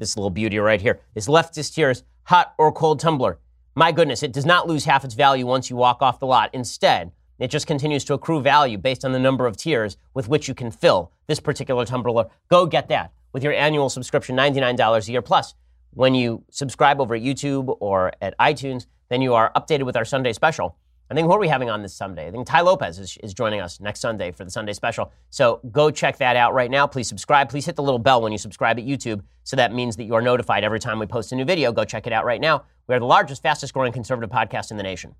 [0.00, 0.98] This little beauty right here.
[1.14, 3.38] This leftist tears hot or cold tumbler.
[3.74, 6.48] My goodness, it does not lose half its value once you walk off the lot.
[6.54, 10.48] Instead, it just continues to accrue value based on the number of tears with which
[10.48, 12.28] you can fill this particular tumbler.
[12.48, 15.20] Go get that with your annual subscription, $99 a year.
[15.20, 15.54] Plus,
[15.90, 20.06] when you subscribe over at YouTube or at iTunes, then you are updated with our
[20.06, 20.76] Sunday special.
[21.10, 22.28] I think who are we having on this Sunday?
[22.28, 25.10] I think Tai Lopez is, is joining us next Sunday for the Sunday special.
[25.30, 26.86] So go check that out right now.
[26.86, 27.48] Please subscribe.
[27.48, 29.20] Please hit the little bell when you subscribe at YouTube.
[29.42, 31.72] So that means that you are notified every time we post a new video.
[31.72, 32.62] Go check it out right now.
[32.86, 35.16] We are the largest, fastest growing conservative podcast in the nation.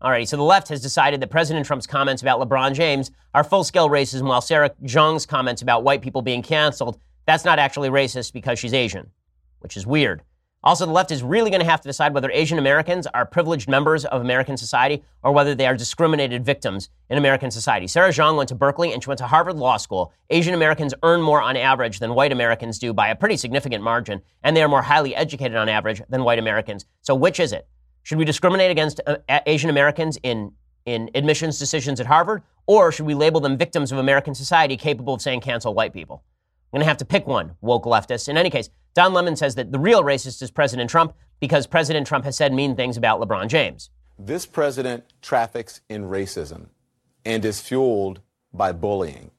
[0.00, 3.64] Alrighty, so the left has decided that President Trump's comments about LeBron James are full
[3.64, 8.32] scale racism, while Sarah Jeong's comments about white people being canceled, that's not actually racist
[8.32, 9.10] because she's Asian,
[9.58, 10.22] which is weird.
[10.64, 13.68] Also, the left is really going to have to decide whether Asian Americans are privileged
[13.68, 17.86] members of American society or whether they are discriminated victims in American society.
[17.86, 20.12] Sarah Jeong went to Berkeley and she went to Harvard Law School.
[20.30, 24.20] Asian Americans earn more on average than white Americans do by a pretty significant margin,
[24.42, 26.86] and they are more highly educated on average than white Americans.
[27.02, 27.68] So, which is it?
[28.02, 30.52] Should we discriminate against uh, Asian Americans in,
[30.86, 35.14] in admissions decisions at Harvard, or should we label them victims of American society capable
[35.14, 36.24] of saying cancel white people?
[36.68, 38.28] I'm going to have to pick one, woke leftists.
[38.28, 42.06] In any case, Don Lemon says that the real racist is President Trump because President
[42.06, 43.88] Trump has said mean things about LeBron James.
[44.18, 46.66] This president traffics in racism
[47.24, 48.20] and is fueled
[48.52, 49.30] by bullying.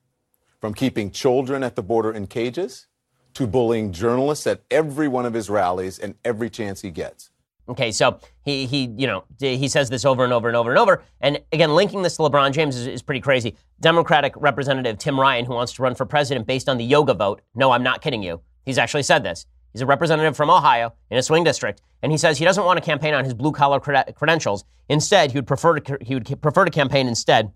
[0.59, 2.87] From keeping children at the border in cages
[3.35, 7.29] to bullying journalists at every one of his rallies and every chance he gets.
[7.69, 10.79] Okay, so he he you know he says this over and over and over and
[10.79, 13.55] over, and again linking this to LeBron James is, is, pretty crazy.
[13.79, 17.41] Democratic Representative Tim Ryan, who wants to run for president based on the yoga vote.
[17.53, 18.41] No, I'm not kidding you.
[18.65, 19.45] He's actually said this.
[19.71, 22.77] He's a representative from Ohio in a swing district, and he says he doesn't want
[22.77, 24.65] to campaign on his blue collar cred- credentials.
[24.89, 27.51] Instead, he would prefer to he would prefer to campaign instead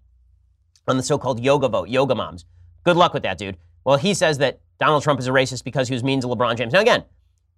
[0.88, 2.45] on the so-called yoga vote, yoga moms.
[2.84, 3.58] Good luck with that, dude.
[3.84, 6.56] Well, he says that Donald Trump is a racist because he was mean to LeBron
[6.56, 6.73] James.
[6.73, 7.04] Now, again,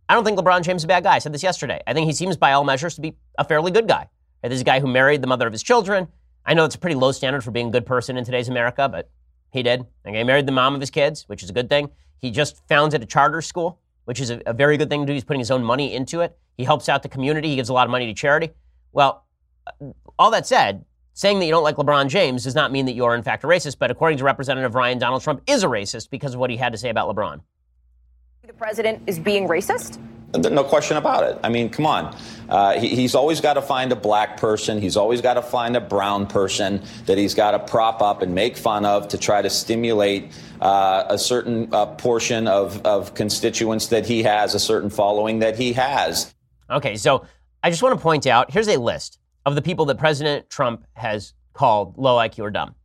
[0.07, 1.15] I don't think LeBron James is a bad guy.
[1.15, 1.81] I said this yesterday.
[1.87, 4.07] I think he seems, by all measures, to be a fairly good guy.
[4.43, 4.49] Right?
[4.49, 6.07] This is a guy who married the mother of his children.
[6.45, 8.87] I know it's a pretty low standard for being a good person in today's America,
[8.87, 9.09] but
[9.51, 9.85] he did.
[10.07, 11.89] Okay, he married the mom of his kids, which is a good thing.
[12.19, 15.13] He just founded a charter school, which is a, a very good thing to do.
[15.13, 16.37] He's putting his own money into it.
[16.55, 17.49] He helps out the community.
[17.49, 18.51] He gives a lot of money to charity.
[18.91, 19.25] Well,
[19.65, 22.93] uh, all that said, saying that you don't like LeBron James does not mean that
[22.93, 23.77] you are in fact a racist.
[23.79, 26.73] But according to Representative Ryan, Donald Trump is a racist because of what he had
[26.73, 27.41] to say about LeBron.
[28.45, 29.97] The president is being racist?
[30.35, 31.39] No question about it.
[31.43, 32.15] I mean, come on.
[32.47, 34.79] Uh, he, he's always got to find a black person.
[34.79, 38.35] He's always got to find a brown person that he's got to prop up and
[38.35, 40.31] make fun of to try to stimulate
[40.61, 45.57] uh, a certain uh, portion of, of constituents that he has, a certain following that
[45.57, 46.35] he has.
[46.69, 47.25] Okay, so
[47.63, 50.85] I just want to point out here's a list of the people that President Trump
[50.93, 52.75] has called low IQ or dumb.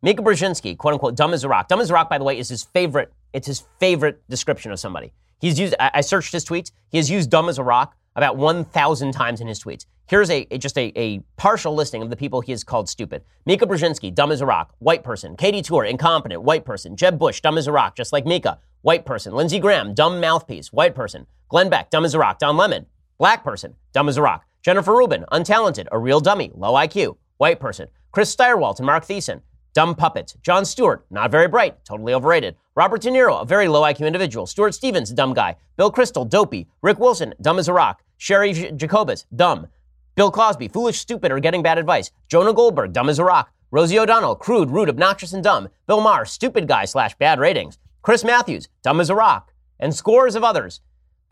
[0.00, 1.68] Mika Brzezinski, quote unquote, dumb as a rock.
[1.68, 3.12] Dumb as a rock, by the way, is his favorite.
[3.32, 5.12] It's his favorite description of somebody.
[5.40, 6.70] He's used, I, searched his tweets.
[6.90, 9.86] He has used dumb as a rock about 1,000 times in his tweets.
[10.06, 13.22] Here's a, a just a, a, partial listing of the people he has called stupid.
[13.46, 15.36] Mika Brzezinski, dumb as a rock, white person.
[15.36, 16.96] Katy Tur, incompetent, white person.
[16.96, 19.32] Jeb Bush, dumb as a rock, just like Mika, white person.
[19.32, 21.26] Lindsey Graham, dumb mouthpiece, white person.
[21.48, 22.40] Glenn Beck, dumb as a rock.
[22.40, 22.86] Don Lemon,
[23.18, 24.44] black person, dumb as a rock.
[24.62, 27.86] Jennifer Rubin, untalented, a real dummy, low IQ, white person.
[28.10, 29.40] Chris Stirewalt and Mark Thiessen,
[29.72, 30.36] dumb puppets.
[30.42, 32.56] Jon Stewart, not very bright, totally overrated.
[32.74, 34.46] Robert De Niro, a very low IQ individual.
[34.46, 35.56] Stuart Stevens, dumb guy.
[35.76, 36.68] Bill Kristol, dopey.
[36.82, 38.02] Rick Wilson, dumb as a rock.
[38.18, 39.66] Cheri J- Jacobus, dumb.
[40.14, 42.10] Bill Cosby, foolish, stupid, or getting bad advice.
[42.28, 43.52] Jonah Goldberg, dumb as a rock.
[43.70, 45.68] Rosie O'Donnell, crude, rude, obnoxious, and dumb.
[45.86, 47.78] Bill Maher, stupid guy slash bad ratings.
[48.02, 49.52] Chris Matthews, dumb as a rock.
[49.78, 50.80] And scores of others.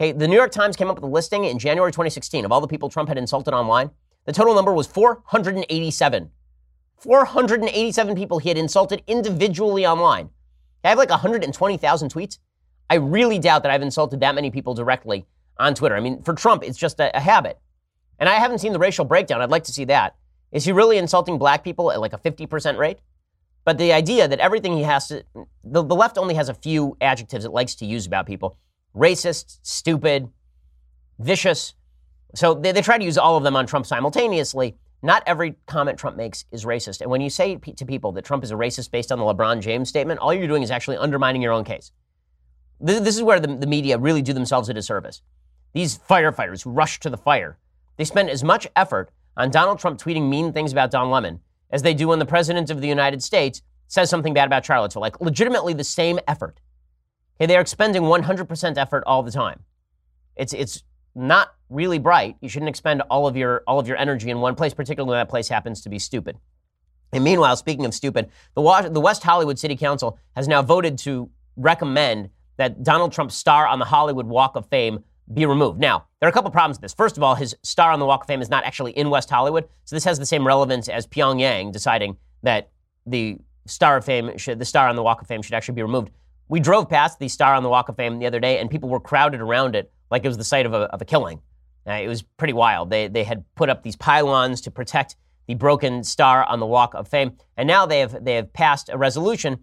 [0.00, 2.60] Okay, the New York Times came up with a listing in January 2016 of all
[2.60, 3.90] the people Trump had insulted online.
[4.26, 6.30] The total number was 487.
[6.98, 10.30] 487 people he had insulted individually online.
[10.84, 12.38] I have like 120,000 tweets.
[12.90, 15.26] I really doubt that I've insulted that many people directly
[15.58, 15.96] on Twitter.
[15.96, 17.58] I mean, for Trump, it's just a, a habit.
[18.18, 19.40] And I haven't seen the racial breakdown.
[19.40, 20.16] I'd like to see that.
[20.50, 22.98] Is he really insulting black people at like a 50% rate?
[23.64, 25.24] But the idea that everything he has to,
[25.62, 28.56] the, the left only has a few adjectives it likes to use about people
[28.96, 30.28] racist, stupid,
[31.18, 31.74] vicious.
[32.34, 34.76] So they, they try to use all of them on Trump simultaneously.
[35.02, 37.00] Not every comment Trump makes is racist.
[37.00, 39.60] And when you say to people that Trump is a racist based on the LeBron
[39.60, 41.92] James statement, all you're doing is actually undermining your own case.
[42.80, 45.22] This, is where the, the media really do themselves a disservice.
[45.72, 47.58] These firefighters who rush to the fire,
[47.96, 51.40] they spend as much effort on Donald Trump tweeting mean things about Don Lemon
[51.70, 55.02] as they do when the President of the United States says something bad about Charlottesville.
[55.02, 56.60] Like, legitimately the same effort.
[57.36, 59.60] Okay, they are expending 100% effort all the time.
[60.36, 60.82] It's, it's
[61.14, 62.36] not really bright.
[62.40, 65.18] You shouldn't expend all of your all of your energy in one place, particularly when
[65.18, 66.38] that place happens to be stupid.
[67.12, 71.30] And meanwhile, speaking of stupid, the, the West Hollywood City Council has now voted to
[71.56, 75.78] recommend that Donald Trump's star on the Hollywood Walk of Fame be removed.
[75.78, 76.94] Now, there are a couple problems with this.
[76.94, 79.30] First of all, his star on the Walk of Fame is not actually in West
[79.30, 82.70] Hollywood, so this has the same relevance as Pyongyang deciding that
[83.06, 85.82] the star of fame should the star on the Walk of Fame should actually be
[85.82, 86.10] removed.
[86.48, 88.88] We drove past the star on the Walk of Fame the other day, and people
[88.88, 91.40] were crowded around it like it was the site of a, of a killing.
[91.88, 92.90] Uh, it was pretty wild.
[92.90, 95.16] They, they had put up these pylons to protect
[95.46, 98.90] the broken star on the Walk of Fame, and now they have, they have passed
[98.92, 99.60] a resolution.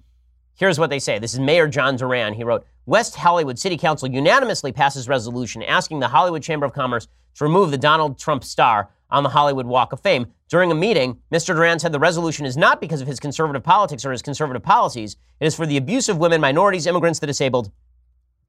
[0.55, 1.19] Here's what they say.
[1.19, 2.33] This is Mayor John Duran.
[2.33, 7.07] He wrote, West Hollywood City Council unanimously passes resolution asking the Hollywood Chamber of Commerce
[7.35, 10.27] to remove the Donald Trump star on the Hollywood Walk of Fame.
[10.47, 11.55] During a meeting, Mr.
[11.55, 15.17] Duran said the resolution is not because of his conservative politics or his conservative policies.
[15.39, 17.71] It is for the abuse of women, minorities, immigrants, the disabled.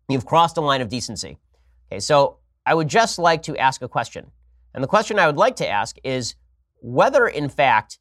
[0.08, 1.38] You've crossed a line of decency.
[1.90, 4.32] Okay, so I would just like to ask a question.
[4.74, 6.34] And the question I would like to ask is
[6.80, 7.98] whether, in fact,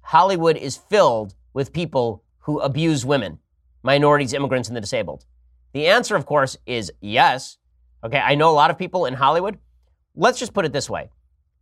[0.00, 3.38] Hollywood is filled with people who abuse women,
[3.82, 5.26] minorities, immigrants, and the disabled.
[5.72, 7.58] The answer, of course, is yes.
[8.02, 9.58] Okay, I know a lot of people in Hollywood.
[10.16, 11.10] Let's just put it this way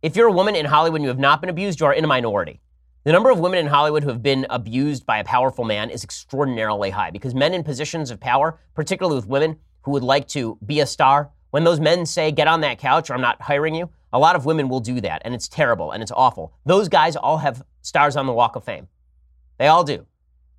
[0.01, 2.05] if you're a woman in Hollywood and you have not been abused, you are in
[2.05, 2.61] a minority.
[3.03, 6.03] The number of women in Hollywood who have been abused by a powerful man is
[6.03, 10.57] extraordinarily high because men in positions of power, particularly with women who would like to
[10.65, 13.75] be a star, when those men say, get on that couch or I'm not hiring
[13.75, 15.21] you, a lot of women will do that.
[15.25, 16.53] And it's terrible and it's awful.
[16.65, 18.87] Those guys all have stars on the Walk of Fame.
[19.57, 20.05] They all do.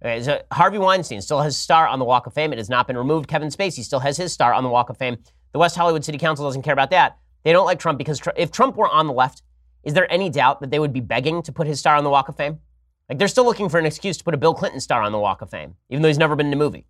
[0.03, 2.53] Okay, so Harvey Weinstein still has a star on the Walk of Fame.
[2.53, 3.29] It has not been removed.
[3.29, 5.19] Kevin Spacey still has his star on the Walk of Fame.
[5.53, 7.19] The West Hollywood City Council doesn't care about that.
[7.45, 9.43] They don't like Trump because tr- if Trump were on the left,
[9.83, 12.11] is there any doubt that they would be begging to put his star on the
[12.11, 12.61] Walk of Fame?
[13.09, 15.19] Like they're still looking for an excuse to put a Bill Clinton star on the
[15.19, 16.87] Walk of Fame, even though he's never been in a movie.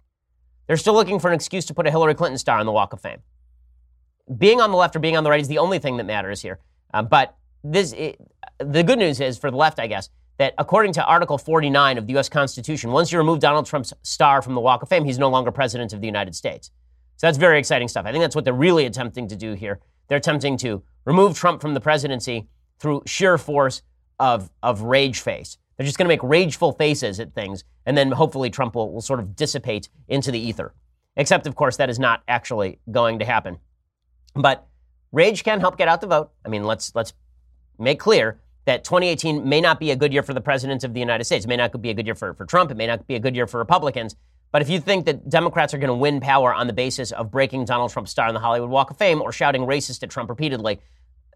[0.66, 2.92] They're still looking for an excuse to put a Hillary Clinton star on the Walk
[2.92, 3.22] of Fame
[4.38, 6.40] being on the left or being on the right is the only thing that matters
[6.40, 6.58] here.
[6.94, 8.18] Um, but this, it,
[8.58, 12.06] the good news is for the left, I guess, that according to Article 49 of
[12.06, 12.28] the U.S.
[12.28, 15.50] Constitution, once you remove Donald Trump's star from the Walk of Fame, he's no longer
[15.50, 16.70] president of the United States.
[17.16, 18.06] So that's very exciting stuff.
[18.06, 19.80] I think that's what they're really attempting to do here.
[20.08, 22.48] They're attempting to remove Trump from the presidency
[22.78, 23.82] through sheer force
[24.18, 25.58] of, of rage face.
[25.76, 29.00] They're just going to make rageful faces at things, and then hopefully Trump will, will
[29.00, 30.74] sort of dissipate into the ether.
[31.16, 33.58] Except, of course, that is not actually going to happen.
[34.34, 34.66] But
[35.12, 36.30] rage can help get out the vote.
[36.44, 37.12] I mean, let's let's
[37.78, 41.00] make clear that 2018 may not be a good year for the president of the
[41.00, 41.44] United States.
[41.44, 42.70] It may not be a good year for, for Trump.
[42.70, 44.16] It may not be a good year for Republicans.
[44.52, 47.30] But if you think that Democrats are going to win power on the basis of
[47.30, 50.28] breaking Donald Trump's star on the Hollywood Walk of Fame or shouting racist at Trump
[50.28, 50.80] repeatedly,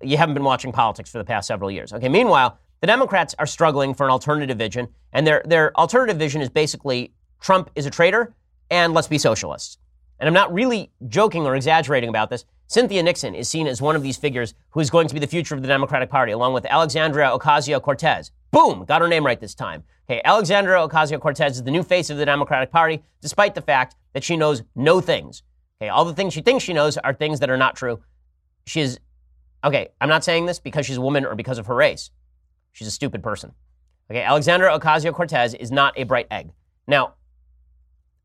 [0.03, 1.93] you haven't been watching politics for the past several years.
[1.93, 2.09] Okay.
[2.09, 6.51] Meanwhile, the Democrats are struggling for an alternative vision, and their their alternative vision is
[6.51, 8.35] basically Trump is a traitor
[8.71, 9.79] and let's be socialists.
[10.19, 12.45] And I'm not really joking or exaggerating about this.
[12.67, 15.27] Cynthia Nixon is seen as one of these figures who is going to be the
[15.27, 18.31] future of the Democratic Party, along with Alexandria Ocasio Cortez.
[18.51, 18.85] Boom!
[18.85, 19.85] Got her name right this time.
[20.09, 23.97] Okay, Alexandria Ocasio Cortez is the new face of the Democratic Party, despite the fact
[24.13, 25.43] that she knows no things.
[25.81, 28.01] Okay, all the things she thinks she knows are things that are not true.
[28.67, 28.99] She is,
[29.63, 32.11] okay, I'm not saying this because she's a woman or because of her race.
[32.73, 33.53] She's a stupid person.
[34.11, 36.51] Okay, Alexandria Ocasio Cortez is not a bright egg.
[36.87, 37.15] Now,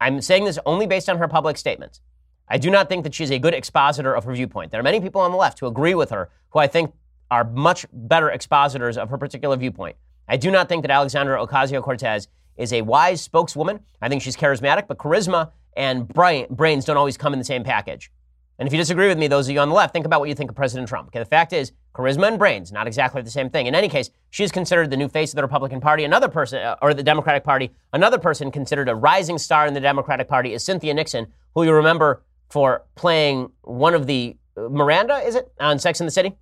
[0.02, 2.02] I'm saying this only based on her public statements.
[2.48, 4.72] I do not think that she's a good expositor of her viewpoint.
[4.72, 6.94] There are many people on the left who agree with her who I think
[7.30, 9.98] are much better expositors of her particular viewpoint.
[10.28, 12.28] I do not think that Alexandra Ocasio Cortez
[12.58, 13.82] is a wise spokeswoman.
[14.02, 17.64] I think she's charismatic, but charisma and brain, brains don't always come in the same
[17.64, 18.12] package.
[18.60, 20.28] And if you disagree with me, those of you on the left, think about what
[20.28, 21.08] you think of President Trump.
[21.08, 23.68] Okay, the fact is, charisma and brains, not exactly the same thing.
[23.68, 26.04] In any case, she is considered the new face of the Republican Party.
[26.04, 29.80] Another person, uh, or the Democratic Party, another person considered a rising star in the
[29.80, 35.16] Democratic Party is Cynthia Nixon, who you remember for playing one of the uh, Miranda,
[35.20, 36.36] is it, on Sex and the City?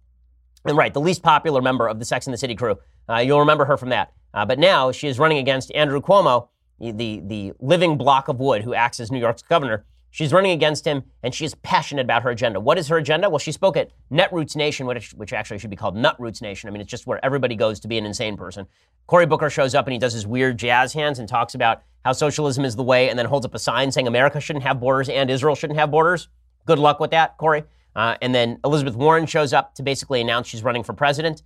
[0.65, 2.78] And right, the least popular member of the Sex and the City crew.
[3.07, 4.11] Uh, you'll remember her from that.
[4.34, 6.47] Uh, but now she is running against Andrew Cuomo,
[6.80, 9.86] the, the living block of wood who acts as New York's governor.
[10.10, 12.60] She's running against him, and she is passionate about her agenda.
[12.60, 13.30] What is her agenda?
[13.30, 16.68] Well, she spoke at Netroots Nation, which, which actually should be called Nutroots Nation.
[16.68, 18.68] I mean, it's just where everybody goes to be an insane person.
[19.05, 22.14] Cory Booker shows up and he does his weird jazz hands and talks about how
[22.14, 25.10] socialism is the way, and then holds up a sign saying America shouldn't have borders
[25.10, 26.30] and Israel shouldn't have borders.
[26.66, 27.64] Good luck with that, Cory.
[27.95, 31.43] Uh, and then Elizabeth Warren shows up to basically announce she's running for president.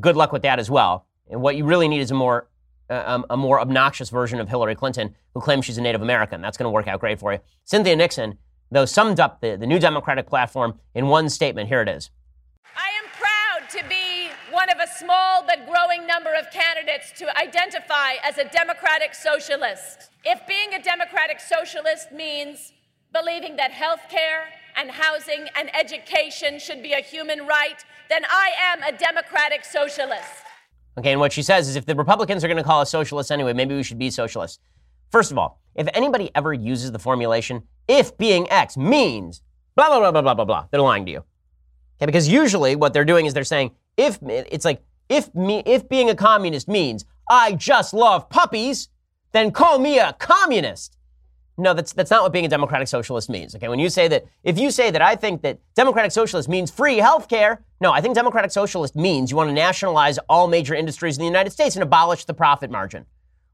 [0.00, 1.06] Good luck with that as well.
[1.30, 2.48] And what you really need is a more
[2.90, 6.40] um, a more obnoxious version of Hillary Clinton who claims she's a Native American.
[6.40, 7.38] That's going to work out great for you.
[7.64, 8.38] Cynthia Nixon,
[8.70, 11.68] though, summed up the, the new Democratic platform in one statement.
[11.68, 12.10] Here it is.
[12.76, 17.36] I am proud to be one of a small but growing number of candidates to
[17.38, 20.10] identify as a democratic socialist.
[20.24, 22.72] If being a democratic socialist means
[23.12, 24.44] believing that health care
[24.76, 30.43] and housing and education should be a human right, then I am a democratic socialist.
[30.96, 33.30] Okay, and what she says is if the Republicans are going to call us socialists
[33.30, 34.58] anyway, maybe we should be socialists.
[35.10, 39.42] First of all, if anybody ever uses the formulation, if being X means
[39.74, 41.24] blah, blah, blah, blah, blah, blah, blah, they're lying to you.
[41.98, 45.88] Okay, because usually what they're doing is they're saying, if it's like, if me, if
[45.88, 48.88] being a communist means I just love puppies,
[49.32, 50.96] then call me a communist.
[51.56, 53.54] No, that's, that's not what being a democratic socialist means.
[53.54, 56.70] Okay, when you say that, if you say that I think that democratic socialist means
[56.70, 60.74] free health care, no, I think democratic socialist means you want to nationalize all major
[60.74, 63.06] industries in the United States and abolish the profit margin,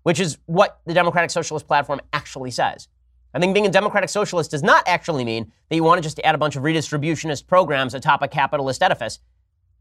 [0.03, 2.89] which is what the democratic socialist platform actually says.
[3.35, 6.19] I think being a democratic socialist does not actually mean that you want to just
[6.25, 9.21] add a bunch of redistributionist programs atop a capitalist edifice.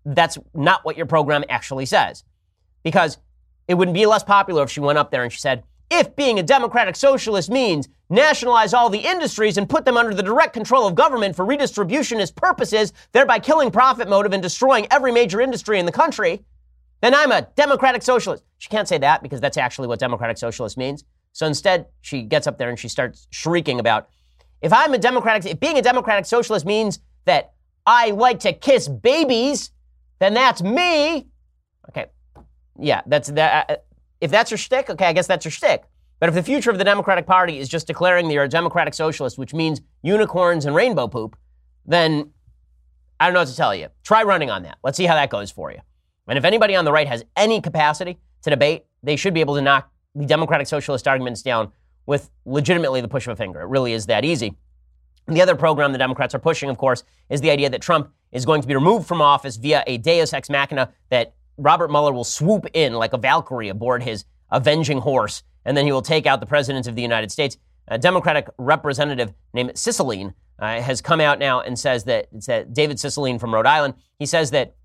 [0.05, 2.23] That's not what your program actually says.
[2.83, 3.17] Because
[3.67, 6.39] it wouldn't be less popular if she went up there and she said, if being
[6.39, 10.87] a democratic socialist means nationalize all the industries and put them under the direct control
[10.87, 15.85] of government for redistributionist purposes, thereby killing profit motive and destroying every major industry in
[15.85, 16.43] the country,
[17.01, 18.43] then I'm a democratic socialist.
[18.57, 21.03] She can't say that because that's actually what democratic socialist means.
[21.33, 24.09] So instead, she gets up there and she starts shrieking about
[24.61, 27.53] if I'm a democratic, if being a democratic socialist means that
[27.85, 29.71] I like to kiss babies,
[30.19, 31.27] then that's me.
[31.89, 32.07] Okay.
[32.77, 33.69] Yeah, that's that.
[33.69, 33.75] Uh,
[34.21, 35.83] If that's your shtick, okay, I guess that's your shtick.
[36.19, 38.93] But if the future of the Democratic Party is just declaring that you're a democratic
[38.93, 41.37] socialist, which means unicorns and rainbow poop,
[41.85, 42.31] then
[43.19, 43.87] I don't know what to tell you.
[44.03, 44.77] Try running on that.
[44.83, 45.79] Let's see how that goes for you.
[46.27, 49.55] And if anybody on the right has any capacity to debate, they should be able
[49.55, 51.71] to knock the democratic socialist arguments down
[52.05, 53.61] with legitimately the push of a finger.
[53.61, 54.55] It really is that easy.
[55.27, 58.45] The other program the Democrats are pushing, of course, is the idea that Trump is
[58.45, 62.23] going to be removed from office via a deus ex machina that Robert Mueller will
[62.23, 66.39] swoop in like a Valkyrie aboard his avenging horse, and then he will take out
[66.39, 67.57] the president of the United States.
[67.87, 72.97] A Democratic representative named Cicilline uh, has come out now and says that that David
[72.97, 73.95] Cicilline from Rhode Island.
[74.17, 74.75] He says that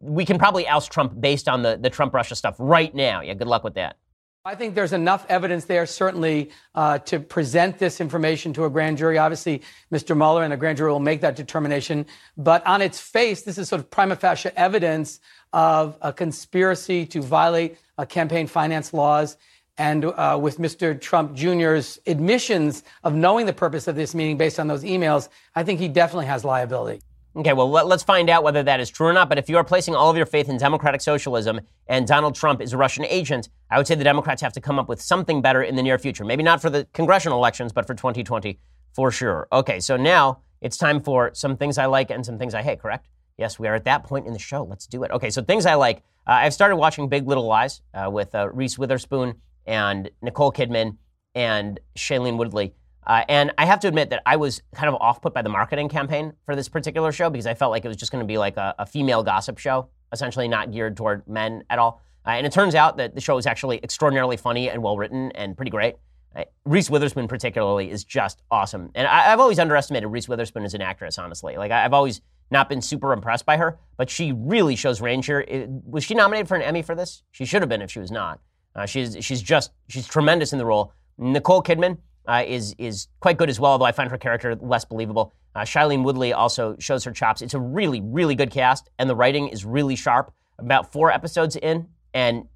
[0.00, 3.20] we can probably oust Trump based on the, the Trump Russia stuff right now.
[3.20, 3.96] Yeah, good luck with that.
[4.44, 8.98] I think there's enough evidence there, certainly, uh, to present this information to a grand
[8.98, 9.16] jury.
[9.16, 9.62] Obviously,
[9.92, 10.16] Mr.
[10.16, 12.04] Mueller and the grand jury will make that determination.
[12.36, 15.20] But on its face, this is sort of prima facie evidence
[15.52, 19.36] of a conspiracy to violate uh, campaign finance laws.
[19.78, 21.00] And uh, with Mr.
[21.00, 25.64] Trump Jr.'s admissions of knowing the purpose of this meeting based on those emails, I
[25.64, 27.00] think he definitely has liability.
[27.34, 29.30] Okay, well, let, us find out whether that is true or not.
[29.30, 32.60] But if you are placing all of your faith in democratic socialism and Donald Trump
[32.60, 35.40] is a Russian agent, I would say the Democrats have to come up with something
[35.40, 36.26] better in the near future.
[36.26, 38.58] Maybe not for the congressional elections, but for 2020
[38.92, 39.48] for sure.
[39.50, 42.80] Okay, so now it's time for some things I like and some things I hate,
[42.80, 43.08] correct?
[43.42, 44.62] Yes, we are at that point in the show.
[44.62, 45.10] Let's do it.
[45.10, 46.04] Okay, so things I like.
[46.28, 49.34] Uh, I've started watching Big Little Lies uh, with uh, Reese Witherspoon
[49.66, 50.96] and Nicole Kidman
[51.34, 52.72] and Shailene Woodley.
[53.04, 55.48] Uh, and I have to admit that I was kind of off put by the
[55.48, 58.26] marketing campaign for this particular show because I felt like it was just going to
[58.28, 62.00] be like a, a, female gossip show, essentially not geared toward men at all.
[62.24, 65.32] Uh, and it turns out that the show is actually extraordinarily funny and well written
[65.32, 65.96] and pretty great.
[66.36, 68.92] Uh, Reese Witherspoon, particularly, is just awesome.
[68.94, 71.56] And I, have always underestimated Reese Witherspoon as an actress, honestly.
[71.56, 72.20] Like, I, I've always
[72.52, 75.40] not been super impressed by her, but she really shows range here.
[75.40, 77.22] It, was she nominated for an Emmy for this?
[77.32, 78.40] She should have been if she was not.
[78.76, 80.92] Uh, she's, she's just, she's tremendous in the role.
[81.18, 84.84] Nicole Kidman, uh, is is quite good as well, although I find her character less
[84.84, 85.34] believable.
[85.54, 87.42] Uh, Shailene Woodley also shows her chops.
[87.42, 90.32] It's a really, really good cast, and the writing is really sharp.
[90.58, 92.46] About four episodes in, and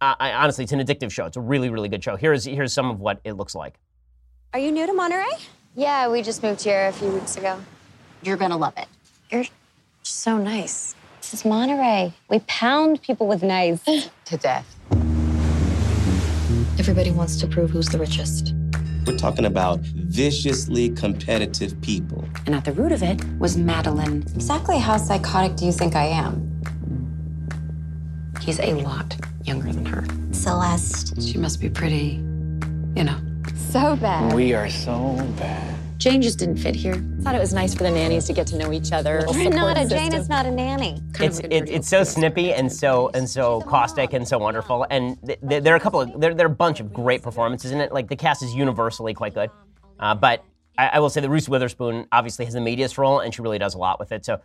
[0.00, 1.26] I, I, honestly, it's an addictive show.
[1.26, 2.16] It's a really, really good show.
[2.16, 3.74] Here's here's some of what it looks like.
[4.52, 5.26] Are you new to Monterey?
[5.74, 7.58] Yeah, we just moved here a few weeks ago.
[8.22, 8.86] You're gonna love it.
[9.32, 9.46] You're
[10.02, 10.94] so nice.
[11.22, 12.12] This is Monterey.
[12.28, 13.82] We pound people with knives
[14.26, 14.66] to death.
[16.78, 18.52] Everybody wants to prove who's the richest.
[19.06, 22.26] We're talking about viciously competitive people.
[22.44, 24.22] And at the root of it was Madeline.
[24.34, 26.50] Exactly how psychotic do you think I am?
[28.42, 30.04] He's a lot younger than her.
[30.32, 31.22] Celeste.
[31.22, 32.20] She must be pretty,
[32.94, 33.18] you know.
[33.56, 34.34] So bad.
[34.34, 35.71] We are so bad.
[36.02, 36.94] Jane just didn't fit here.
[36.94, 39.24] I thought it was nice for the nannies to get to know each other.
[39.32, 41.00] not a Jane is not a nanny.
[41.12, 44.84] Kind it's it, it's so snippy and so and so caustic and so wonderful.
[44.90, 47.22] And th- th- there are a couple of there, there are a bunch of great
[47.22, 47.92] performances in it.
[47.92, 49.48] Like the cast is universally quite good.
[50.00, 50.44] Uh, but
[50.76, 53.60] I, I, will say that Reese Witherspoon obviously has the media's role and she really
[53.60, 54.24] does a lot with it.
[54.24, 54.40] So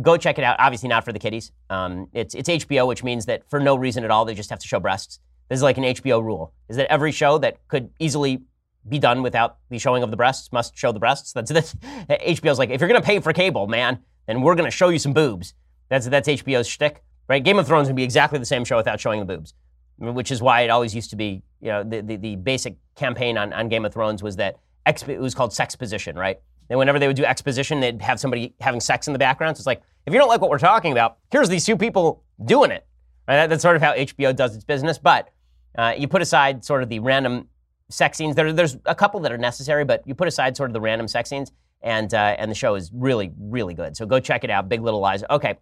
[0.00, 0.60] go check it out.
[0.60, 1.50] Obviously not for the kiddies.
[1.70, 4.60] Um, it's it's HBO, which means that for no reason at all they just have
[4.60, 5.18] to show breasts.
[5.48, 8.42] This is like an HBO rule: is that every show that could easily
[8.88, 11.32] be done without the showing of the breasts must show the breasts.
[11.32, 11.74] That's that's
[12.08, 15.12] HBO's like if you're gonna pay for cable, man, then we're gonna show you some
[15.12, 15.54] boobs.
[15.88, 17.42] That's that's HBO's shtick, right?
[17.42, 19.54] Game of Thrones would be exactly the same show without showing the boobs,
[19.98, 21.42] which is why it always used to be.
[21.60, 25.08] You know, the the, the basic campaign on, on Game of Thrones was that exp-
[25.08, 26.40] it was called sex position, right?
[26.70, 29.56] And whenever they would do exposition, they'd have somebody having sex in the background.
[29.56, 32.22] So it's like if you don't like what we're talking about, here's these two people
[32.44, 32.86] doing it.
[33.28, 33.36] Right?
[33.36, 35.30] That, that's sort of how HBO does its business, but.
[35.78, 37.46] Uh, you put aside sort of the random
[37.90, 38.34] sex scenes.
[38.34, 41.08] There, there's a couple that are necessary, but you put aside sort of the random
[41.08, 43.96] sex scenes, and uh, and the show is really, really good.
[43.96, 44.68] So go check it out.
[44.68, 45.24] Big Little Lies.
[45.28, 45.58] Okay,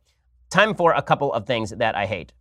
[0.51, 2.33] time for a couple of things that I hate.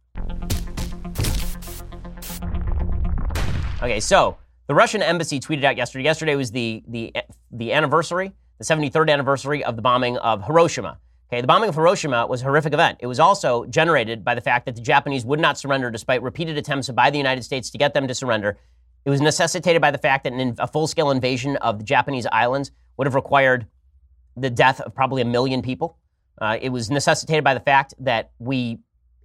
[3.82, 6.04] Okay, so the Russian embassy tweeted out yesterday.
[6.04, 7.14] Yesterday was the the
[7.52, 11.00] the anniversary, the 73rd anniversary of the bombing of Hiroshima.
[11.30, 13.00] Okay, the bombing of Hiroshima was a horrific event.
[13.02, 16.58] It was also generated by the fact that the Japanese would not surrender despite repeated
[16.58, 18.58] attempts by the United States to get them to surrender.
[19.08, 22.72] It was necessitated by the fact that a full scale invasion of the Japanese islands
[22.97, 23.66] would have required
[24.36, 25.97] the death of probably a million people.
[26.41, 28.80] Uh, it was necessitated by the fact that we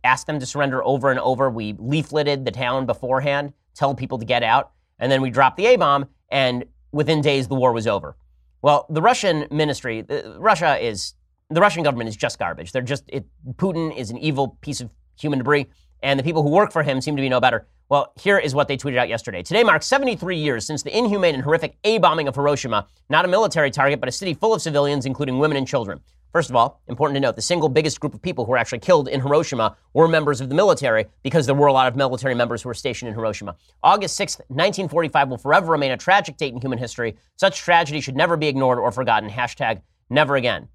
[0.05, 1.51] asked them to surrender over and over.
[1.51, 4.71] We leafleted the town beforehand, told people to get out,
[5.01, 8.17] and then we dropped the A bomb, and within days the war was over.
[8.63, 11.15] Well, the Russian ministry, uh, Russia is,
[11.51, 12.71] the Russian government is just garbage.
[12.71, 13.25] They're just, it,
[13.57, 15.67] Putin is an evil piece of human debris,
[16.05, 17.67] and the people who work for him seem to be no better.
[17.93, 19.43] Well, here is what they tweeted out yesterday.
[19.43, 23.29] Today marks 73 years since the inhumane and horrific A bombing of Hiroshima, not a
[23.29, 26.01] military target, but a city full of civilians, including women and children.
[26.33, 28.79] First of all, important to note, the single biggest group of people who were actually
[28.79, 32.35] killed in Hiroshima were members of the military because there were a lot of military
[32.35, 33.57] members who were stationed in Hiroshima.
[33.83, 37.19] August 6th, 1945 will forever remain a tragic date in human history.
[37.37, 39.29] Such tragedy should never be ignored or forgotten.
[39.29, 40.69] Hashtag never again.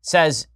[0.00, 0.46] Says,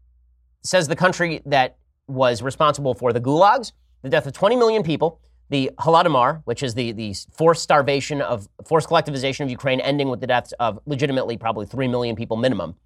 [0.63, 1.77] says the country that
[2.07, 5.21] was responsible for the gulags, the death of 20 million people,
[5.51, 10.21] the Holodomor, which is the, the forced starvation of forced collectivization of Ukraine, ending with
[10.21, 12.77] the deaths of legitimately probably 3 million people minimum.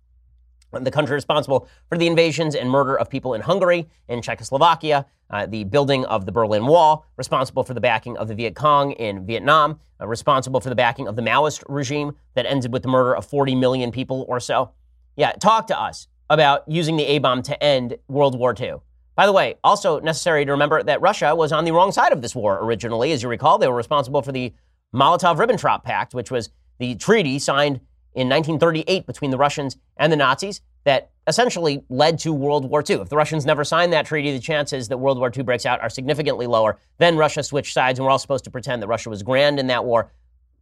[0.73, 5.47] The country responsible for the invasions and murder of people in Hungary and Czechoslovakia, uh,
[5.47, 9.25] the building of the Berlin Wall, responsible for the backing of the Viet Cong in
[9.25, 13.15] Vietnam, uh, responsible for the backing of the Maoist regime that ended with the murder
[13.15, 14.73] of 40 million people or so.
[15.17, 18.81] Yeah, talk to us about using the A bomb to end World War II.
[19.17, 22.21] By the way, also necessary to remember that Russia was on the wrong side of
[22.21, 23.13] this war originally.
[23.13, 24.53] As you recall, they were responsible for the
[24.95, 27.81] Molotov Ribbentrop Pact, which was the treaty signed
[28.15, 32.97] in 1938 between the Russians and the Nazis that essentially led to World War II.
[32.97, 35.81] If the Russians never signed that treaty, the chances that World War II breaks out
[35.81, 36.79] are significantly lower.
[36.99, 39.69] Then Russia switched sides, and we're all supposed to pretend that Russia was grand in
[39.69, 40.11] that war.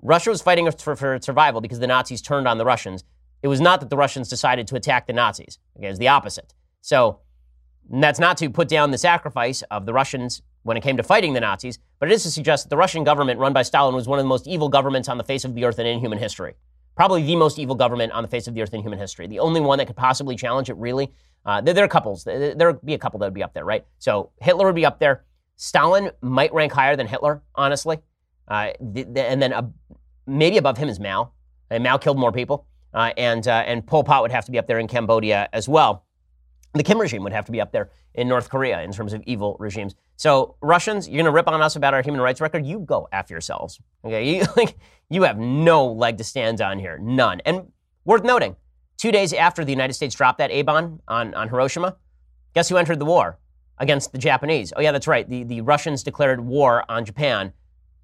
[0.02, 3.04] Russia was fighting for, for survival because the Nazis turned on the Russians.
[3.42, 5.58] It was not that the Russians decided to attack the Nazis.
[5.80, 6.54] It was the opposite.
[6.80, 7.20] So
[7.90, 11.02] and that's not to put down the sacrifice of the Russians when it came to
[11.02, 13.94] fighting the Nazis, but it is to suggest that the Russian government run by Stalin
[13.94, 15.98] was one of the most evil governments on the face of the earth and in
[15.98, 16.54] human history.
[16.94, 19.26] Probably the most evil government on the face of the earth in human history.
[19.26, 21.10] The only one that could possibly challenge it, really.
[21.44, 22.24] Uh, there, there, are couples.
[22.24, 23.84] There, would be a couple that would be up there, right?
[23.98, 25.24] So Hitler would be up there.
[25.56, 27.98] Stalin might rank higher than Hitler, honestly.
[28.46, 29.62] Uh, and then uh,
[30.26, 31.32] maybe above him is Mao.
[31.70, 32.66] And Mao killed more people.
[32.92, 35.68] Uh, and, uh, and Pol Pot would have to be up there in Cambodia as
[35.68, 36.04] well.
[36.74, 39.22] The Kim regime would have to be up there in North Korea in terms of
[39.26, 39.94] evil regimes.
[40.16, 42.64] So Russians, you're going to rip on us about our human rights record.
[42.64, 43.78] You go after yourselves.
[44.04, 44.76] Okay, you like
[45.10, 47.40] you have no leg to stand on here, none.
[47.44, 47.70] And
[48.04, 48.56] worth noting,
[48.96, 51.96] two days after the United States dropped that A bomb on, on Hiroshima,
[52.54, 53.38] guess who entered the war
[53.78, 54.72] against the Japanese?
[54.74, 55.28] Oh yeah, that's right.
[55.28, 57.52] The the Russians declared war on Japan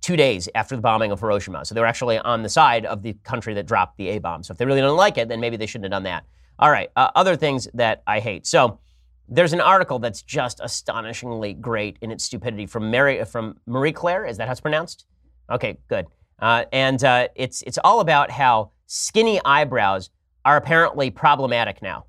[0.01, 1.64] two days after the bombing of Hiroshima.
[1.64, 4.43] So they were actually on the side of the country that dropped the A bomb.
[4.43, 6.25] So if they really don't like it, then maybe they shouldn't have done that.
[6.59, 8.47] All right, uh, other things that I hate.
[8.47, 8.81] So
[9.29, 14.25] there's an article that's just astonishingly great in its stupidity from Mary from Marie Claire.
[14.25, 15.07] Is that how it's pronounced?
[15.51, 16.07] Okay, good.
[16.41, 20.11] Uh, and uh, it's it's all about how skinny eyebrows
[20.45, 22.07] are apparently problematic now.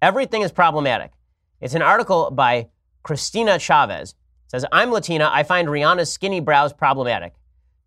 [0.00, 1.12] Everything is problematic.
[1.60, 2.68] It's an article by
[3.02, 4.10] Christina Chavez.
[4.10, 4.16] It
[4.50, 5.28] says, "I'm Latina.
[5.32, 7.34] I find Rihanna's skinny brows problematic."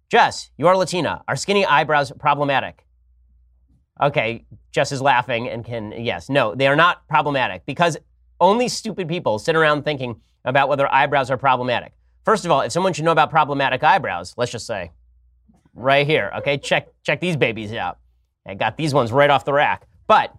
[0.09, 1.23] Jess, you are Latina.
[1.27, 2.84] Are skinny eyebrows problematic?
[4.01, 7.97] Okay, Jess is laughing and can yes, no, they are not problematic because
[8.39, 11.93] only stupid people sit around thinking about whether eyebrows are problematic.
[12.23, 14.91] First of all, if someone should know about problematic eyebrows, let's just say,
[15.73, 17.99] right here, okay, check check these babies out.
[18.45, 19.87] I got these ones right off the rack.
[20.07, 20.33] But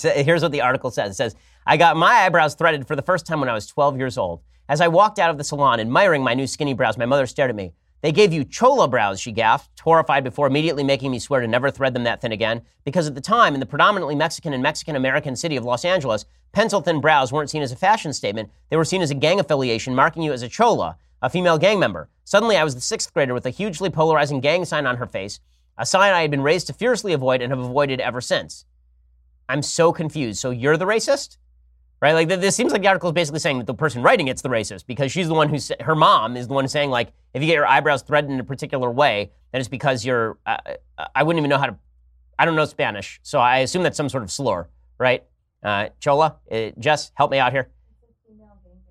[0.00, 1.12] here's what the article says.
[1.12, 1.34] It says,
[1.66, 4.40] I got my eyebrows threaded for the first time when I was 12 years old.
[4.68, 7.50] As I walked out of the salon admiring my new skinny brows, my mother stared
[7.50, 7.72] at me.
[8.02, 11.70] They gave you chola brows, she gasped, horrified before immediately making me swear to never
[11.70, 12.62] thread them that thin again.
[12.84, 16.24] Because at the time, in the predominantly Mexican and Mexican American city of Los Angeles,
[16.52, 18.50] pencil thin brows weren't seen as a fashion statement.
[18.70, 21.78] They were seen as a gang affiliation, marking you as a chola, a female gang
[21.78, 22.08] member.
[22.24, 25.40] Suddenly, I was the sixth grader with a hugely polarizing gang sign on her face,
[25.76, 28.64] a sign I had been raised to fiercely avoid and have avoided ever since.
[29.48, 30.38] I'm so confused.
[30.38, 31.36] So you're the racist?
[32.00, 32.12] Right?
[32.12, 34.48] Like this seems like the article is basically saying that the person writing it's the
[34.48, 37.46] racist because she's the one who's her mom is the one saying like if you
[37.46, 40.38] get your eyebrows threaded in a particular way, then it's because you're.
[40.46, 40.56] Uh,
[40.98, 41.76] uh, I wouldn't even know how to.
[42.38, 44.66] I don't know Spanish, so I assume that's some sort of slur,
[44.98, 45.24] right?
[45.62, 47.68] Uh, Chola, uh, Jess, help me out here.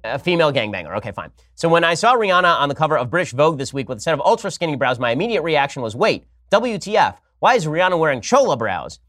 [0.04, 0.96] A female gangbanger.
[0.98, 1.32] Okay, fine.
[1.56, 4.02] So when I saw Rihanna on the cover of British Vogue this week with a
[4.02, 7.18] set of ultra skinny brows, my immediate reaction was, "Wait, WTF?
[7.40, 9.00] Why is Rihanna wearing chola brows?"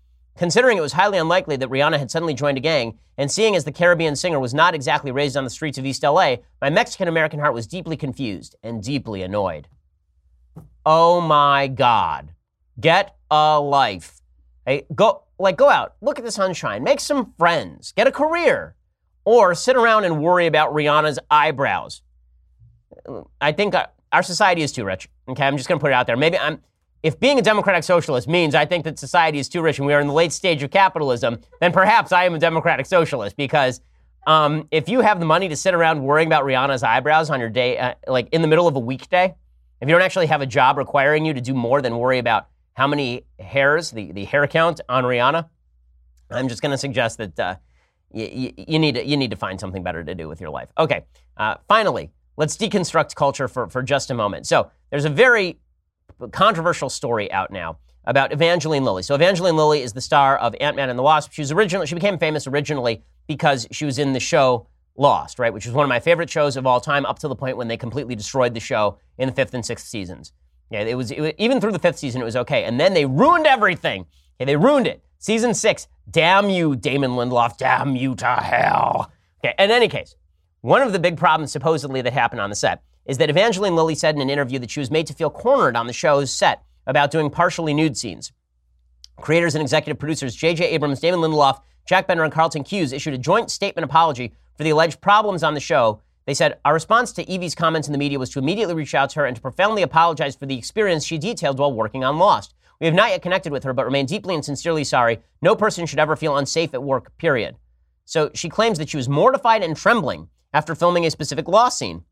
[0.41, 3.65] Considering it was highly unlikely that Rihanna had suddenly joined a gang, and seeing as
[3.65, 7.09] the Caribbean singer was not exactly raised on the streets of East LA, my Mexican
[7.09, 9.69] American heart was deeply confused and deeply annoyed.
[10.87, 12.33] Oh my God.
[12.81, 14.23] Get a life.
[14.65, 18.77] Hey, go like go out, look at the sunshine, make some friends, get a career,
[19.27, 22.01] or sit around and worry about Rihanna's eyebrows.
[23.43, 23.75] I think
[24.11, 25.07] our, society is too rich.
[25.29, 26.17] Okay, I'm just gonna put it out there.
[26.17, 26.63] Maybe I'm
[27.03, 29.95] if being a democratic socialist means I think that society is too rich and we
[29.95, 33.81] are in the late stage of capitalism, then perhaps I am a democratic socialist because
[34.27, 37.49] um, if you have the money to sit around worrying about Rihanna's eyebrows on your
[37.49, 39.35] day, uh, like in the middle of a weekday,
[39.81, 42.49] if you don't actually have a job requiring you to do more than worry about
[42.75, 45.49] how many hairs, the, the hair count on Rihanna,
[46.31, 47.57] I'm just going to suggest that uh,
[48.13, 50.69] you, you, need to, you need to find something better to do with your life.
[50.77, 51.05] Okay,
[51.39, 54.47] uh, finally, let's deconstruct culture for, for just a moment.
[54.47, 55.59] So there's a very
[56.33, 59.03] controversial story out now about Evangeline Lilly.
[59.03, 61.33] So Evangeline Lilly is the star of Ant-Man and the Wasp.
[61.33, 65.53] She was originally she became famous originally because she was in the show Lost, right,
[65.53, 67.69] which was one of my favorite shows of all time up to the point when
[67.69, 70.33] they completely destroyed the show in the 5th and 6th seasons.
[70.71, 72.65] Yeah, it was, it was even through the 5th season it was okay.
[72.65, 74.07] And then they ruined everything.
[74.37, 75.03] Okay, they ruined it.
[75.19, 79.11] Season 6, damn you Damon Lindelof, damn you to hell.
[79.43, 80.17] Okay, in any case,
[80.61, 83.95] one of the big problems supposedly that happened on the set is that Evangeline Lilly
[83.95, 86.63] said in an interview that she was made to feel cornered on the show's set
[86.87, 88.33] about doing partially nude scenes.
[89.21, 90.69] Creators and executive producers J.J.
[90.69, 94.71] Abrams, Damon Lindelof, Jack Bender, and Carlton Cuse issued a joint statement apology for the
[94.71, 96.01] alleged problems on the show.
[96.27, 99.11] They said, Our response to Evie's comments in the media was to immediately reach out
[99.11, 102.55] to her and to profoundly apologize for the experience she detailed while working on Lost.
[102.81, 105.21] We have not yet connected with her, but remain deeply and sincerely sorry.
[105.43, 107.57] No person should ever feel unsafe at work, period.
[108.05, 112.05] So she claims that she was mortified and trembling after filming a specific Lost scene.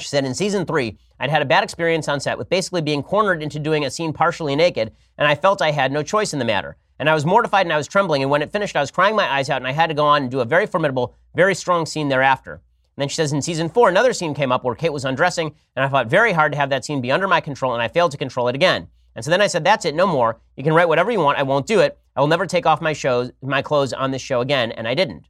[0.00, 3.02] She said, in season three, I'd had a bad experience on set with basically being
[3.02, 6.38] cornered into doing a scene partially naked, and I felt I had no choice in
[6.38, 6.76] the matter.
[6.98, 9.16] And I was mortified and I was trembling, and when it finished, I was crying
[9.16, 11.54] my eyes out, and I had to go on and do a very formidable, very
[11.54, 12.54] strong scene thereafter.
[12.54, 15.54] And then she says, in season four, another scene came up where Kate was undressing,
[15.76, 17.88] and I fought very hard to have that scene be under my control, and I
[17.88, 18.88] failed to control it again.
[19.14, 20.40] And so then I said, that's it, no more.
[20.56, 21.38] You can write whatever you want.
[21.38, 21.98] I won't do it.
[22.16, 24.94] I will never take off my shows, my clothes on this show again, and I
[24.94, 25.24] didn't.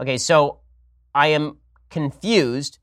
[0.00, 0.60] Okay, so
[1.14, 1.58] I am
[1.90, 2.78] confused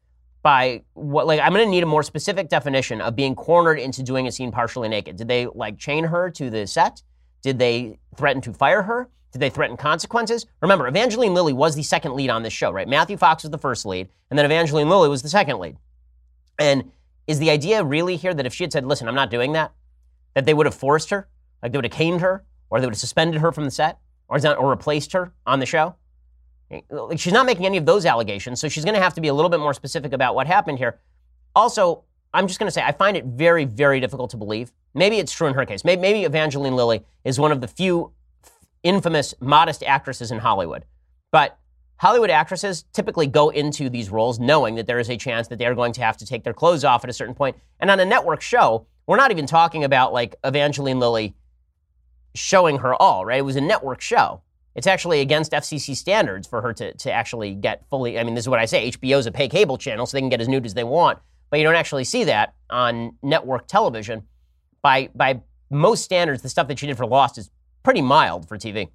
[0.46, 4.04] by what like I'm going to need a more specific definition of being cornered into
[4.04, 5.16] doing a scene partially naked.
[5.16, 7.02] Did they like chain her to the set?
[7.42, 9.10] Did they threaten to fire her?
[9.32, 10.46] Did they threaten consequences?
[10.62, 12.88] Remember, Evangeline Lilly was the second lead on this show, right?
[12.88, 15.78] Matthew Fox was the first lead, and then Evangeline Lilly was the second lead.
[16.60, 16.92] And
[17.26, 19.72] is the idea really here that if she had said, "Listen, I'm not doing that,"
[20.36, 21.28] that they would have forced her,
[21.64, 23.98] like they would have caned her, or they would have suspended her from the set,
[24.28, 25.96] or, or replaced her on the show?
[27.16, 29.34] She's not making any of those allegations, so she's going to have to be a
[29.34, 31.00] little bit more specific about what happened here.
[31.56, 32.04] Also,
[32.34, 34.74] I'm just going to say I find it very, very difficult to believe.
[34.94, 35.86] Maybe it's true in her case.
[35.86, 38.12] Maybe, maybe Evangeline Lilly is one of the few
[38.84, 40.86] infamous, modest actresses in Hollywood.
[41.32, 41.58] But
[41.98, 45.76] Hollywood actresses typically go into these roles knowing that there is a chance that they're
[45.76, 47.56] going to have to take their clothes off at a certain point.
[47.80, 51.36] And on a network show, we're not even talking about like Evangeline Lilly
[52.34, 53.40] showing her all, right?
[53.40, 54.42] It was a network show.
[54.76, 58.20] It's actually against FCC standards for her to, to actually get fully.
[58.20, 60.22] I mean, this is what I say HBO is a pay cable channel, so they
[60.22, 61.20] can get as nude as they want,
[61.50, 64.24] but you don't actually see that on network television.
[64.82, 67.50] By, by most standards, the stuff that she did for Lost is
[67.84, 68.90] pretty mild for TV.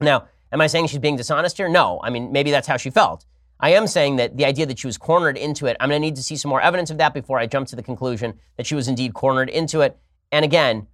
[0.00, 1.68] Now, am I saying she's being dishonest here?
[1.68, 2.00] No.
[2.02, 3.26] I mean, maybe that's how she felt.
[3.58, 6.04] I am saying that the idea that she was cornered into it, I'm going to
[6.04, 8.66] need to see some more evidence of that before I jump to the conclusion that
[8.66, 9.96] she was indeed cornered into it.
[10.32, 10.88] And again,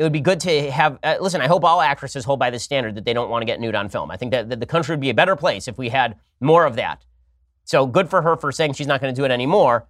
[0.00, 0.98] it would be good to have.
[1.02, 3.46] Uh, listen, I hope all actresses hold by the standard that they don't want to
[3.46, 4.10] get nude on film.
[4.10, 6.64] I think that, that the country would be a better place if we had more
[6.64, 7.04] of that.
[7.64, 9.86] So good for her for saying she's not going to do it anymore.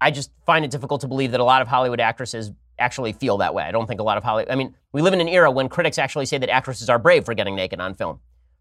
[0.00, 3.36] I just find it difficult to believe that a lot of Hollywood actresses actually feel
[3.36, 3.64] that way.
[3.64, 4.50] I don't think a lot of Hollywood.
[4.50, 7.26] I mean, we live in an era when critics actually say that actresses are brave
[7.26, 8.20] for getting naked on film.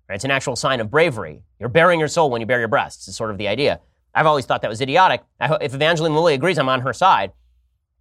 [0.10, 0.16] Right?
[0.16, 1.44] It's an actual sign of bravery.
[1.62, 3.08] You're baring your soul when you bare your breasts.
[3.08, 3.80] Is sort of the idea.
[4.14, 5.24] I've always thought that was idiotic.
[5.40, 7.32] I, if Evangeline Lilly agrees, I'm on her side.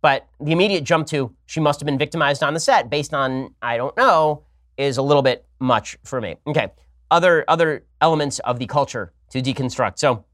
[0.07, 3.53] But the immediate jump to she must have been victimized on the set based on
[3.61, 4.45] I don't know
[4.77, 6.37] is a little bit much for me.
[6.47, 6.69] Okay.
[7.11, 9.99] Other other elements of the culture to deconstruct.
[9.99, 10.25] So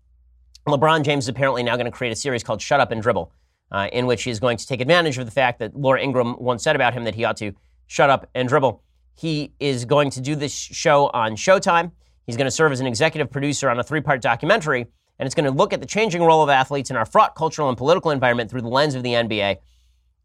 [0.69, 3.33] LeBron James is apparently now going to create a series called Shut Up and Dribble,
[3.71, 6.63] uh, in which he's going to take advantage of the fact that Laura Ingraham once
[6.63, 7.55] said about him that he ought to
[7.87, 8.83] shut up and dribble.
[9.15, 11.93] He is going to do this show on Showtime.
[12.27, 14.89] He's going to serve as an executive producer on a three part documentary
[15.23, 17.69] and it's going to look at the changing role of athletes in our fraught cultural
[17.69, 19.53] and political environment through the lens of the NBA.
[19.53, 19.61] Okay,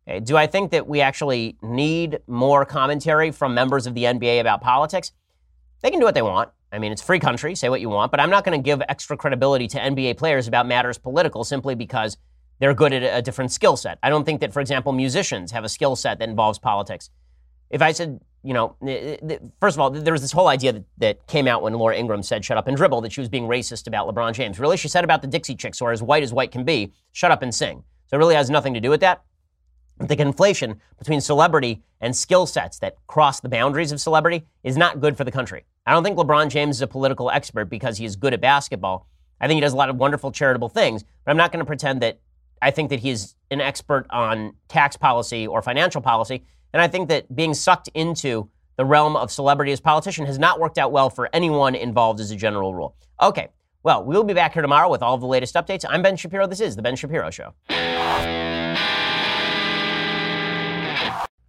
[0.07, 4.39] eh, do I think that we actually need more commentary from members of the NBA
[4.39, 5.11] about politics?
[5.83, 6.49] They can do what they want.
[6.71, 8.81] I mean, it's free country, say what you want, but I'm not going to give
[8.89, 12.17] extra credibility to NBA players about matters political simply because
[12.57, 13.99] they're good at a different skill set.
[14.01, 17.11] I don't think that, for example, musicians have a skill set that involves politics.
[17.69, 20.73] If I said, you know, eh, eh, first of all, there was this whole idea
[20.73, 23.29] that, that came out when Laura Ingraham said shut up and dribble that she was
[23.29, 24.59] being racist about LeBron James.
[24.59, 26.93] Really, she said about the Dixie Chicks, who are as white as white can be,
[27.11, 27.83] shut up and sing.
[28.07, 29.23] So it really has nothing to do with that.
[29.99, 35.01] The conflation between celebrity and skill sets that cross the boundaries of celebrity is not
[35.01, 35.65] good for the country.
[35.85, 39.07] I don't think LeBron James is a political expert because he is good at basketball.
[39.41, 41.65] I think he does a lot of wonderful charitable things, but I'm not going to
[41.65, 42.19] pretend that
[42.61, 46.43] I think that he's an expert on tax policy or financial policy.
[46.73, 50.59] And I think that being sucked into the realm of celebrity as politician has not
[50.59, 52.95] worked out well for anyone involved as a general rule.
[53.21, 53.49] Okay,
[53.83, 55.85] well, we'll be back here tomorrow with all of the latest updates.
[55.87, 56.45] I'm Ben Shapiro.
[56.45, 57.53] This is The Ben Shapiro Show.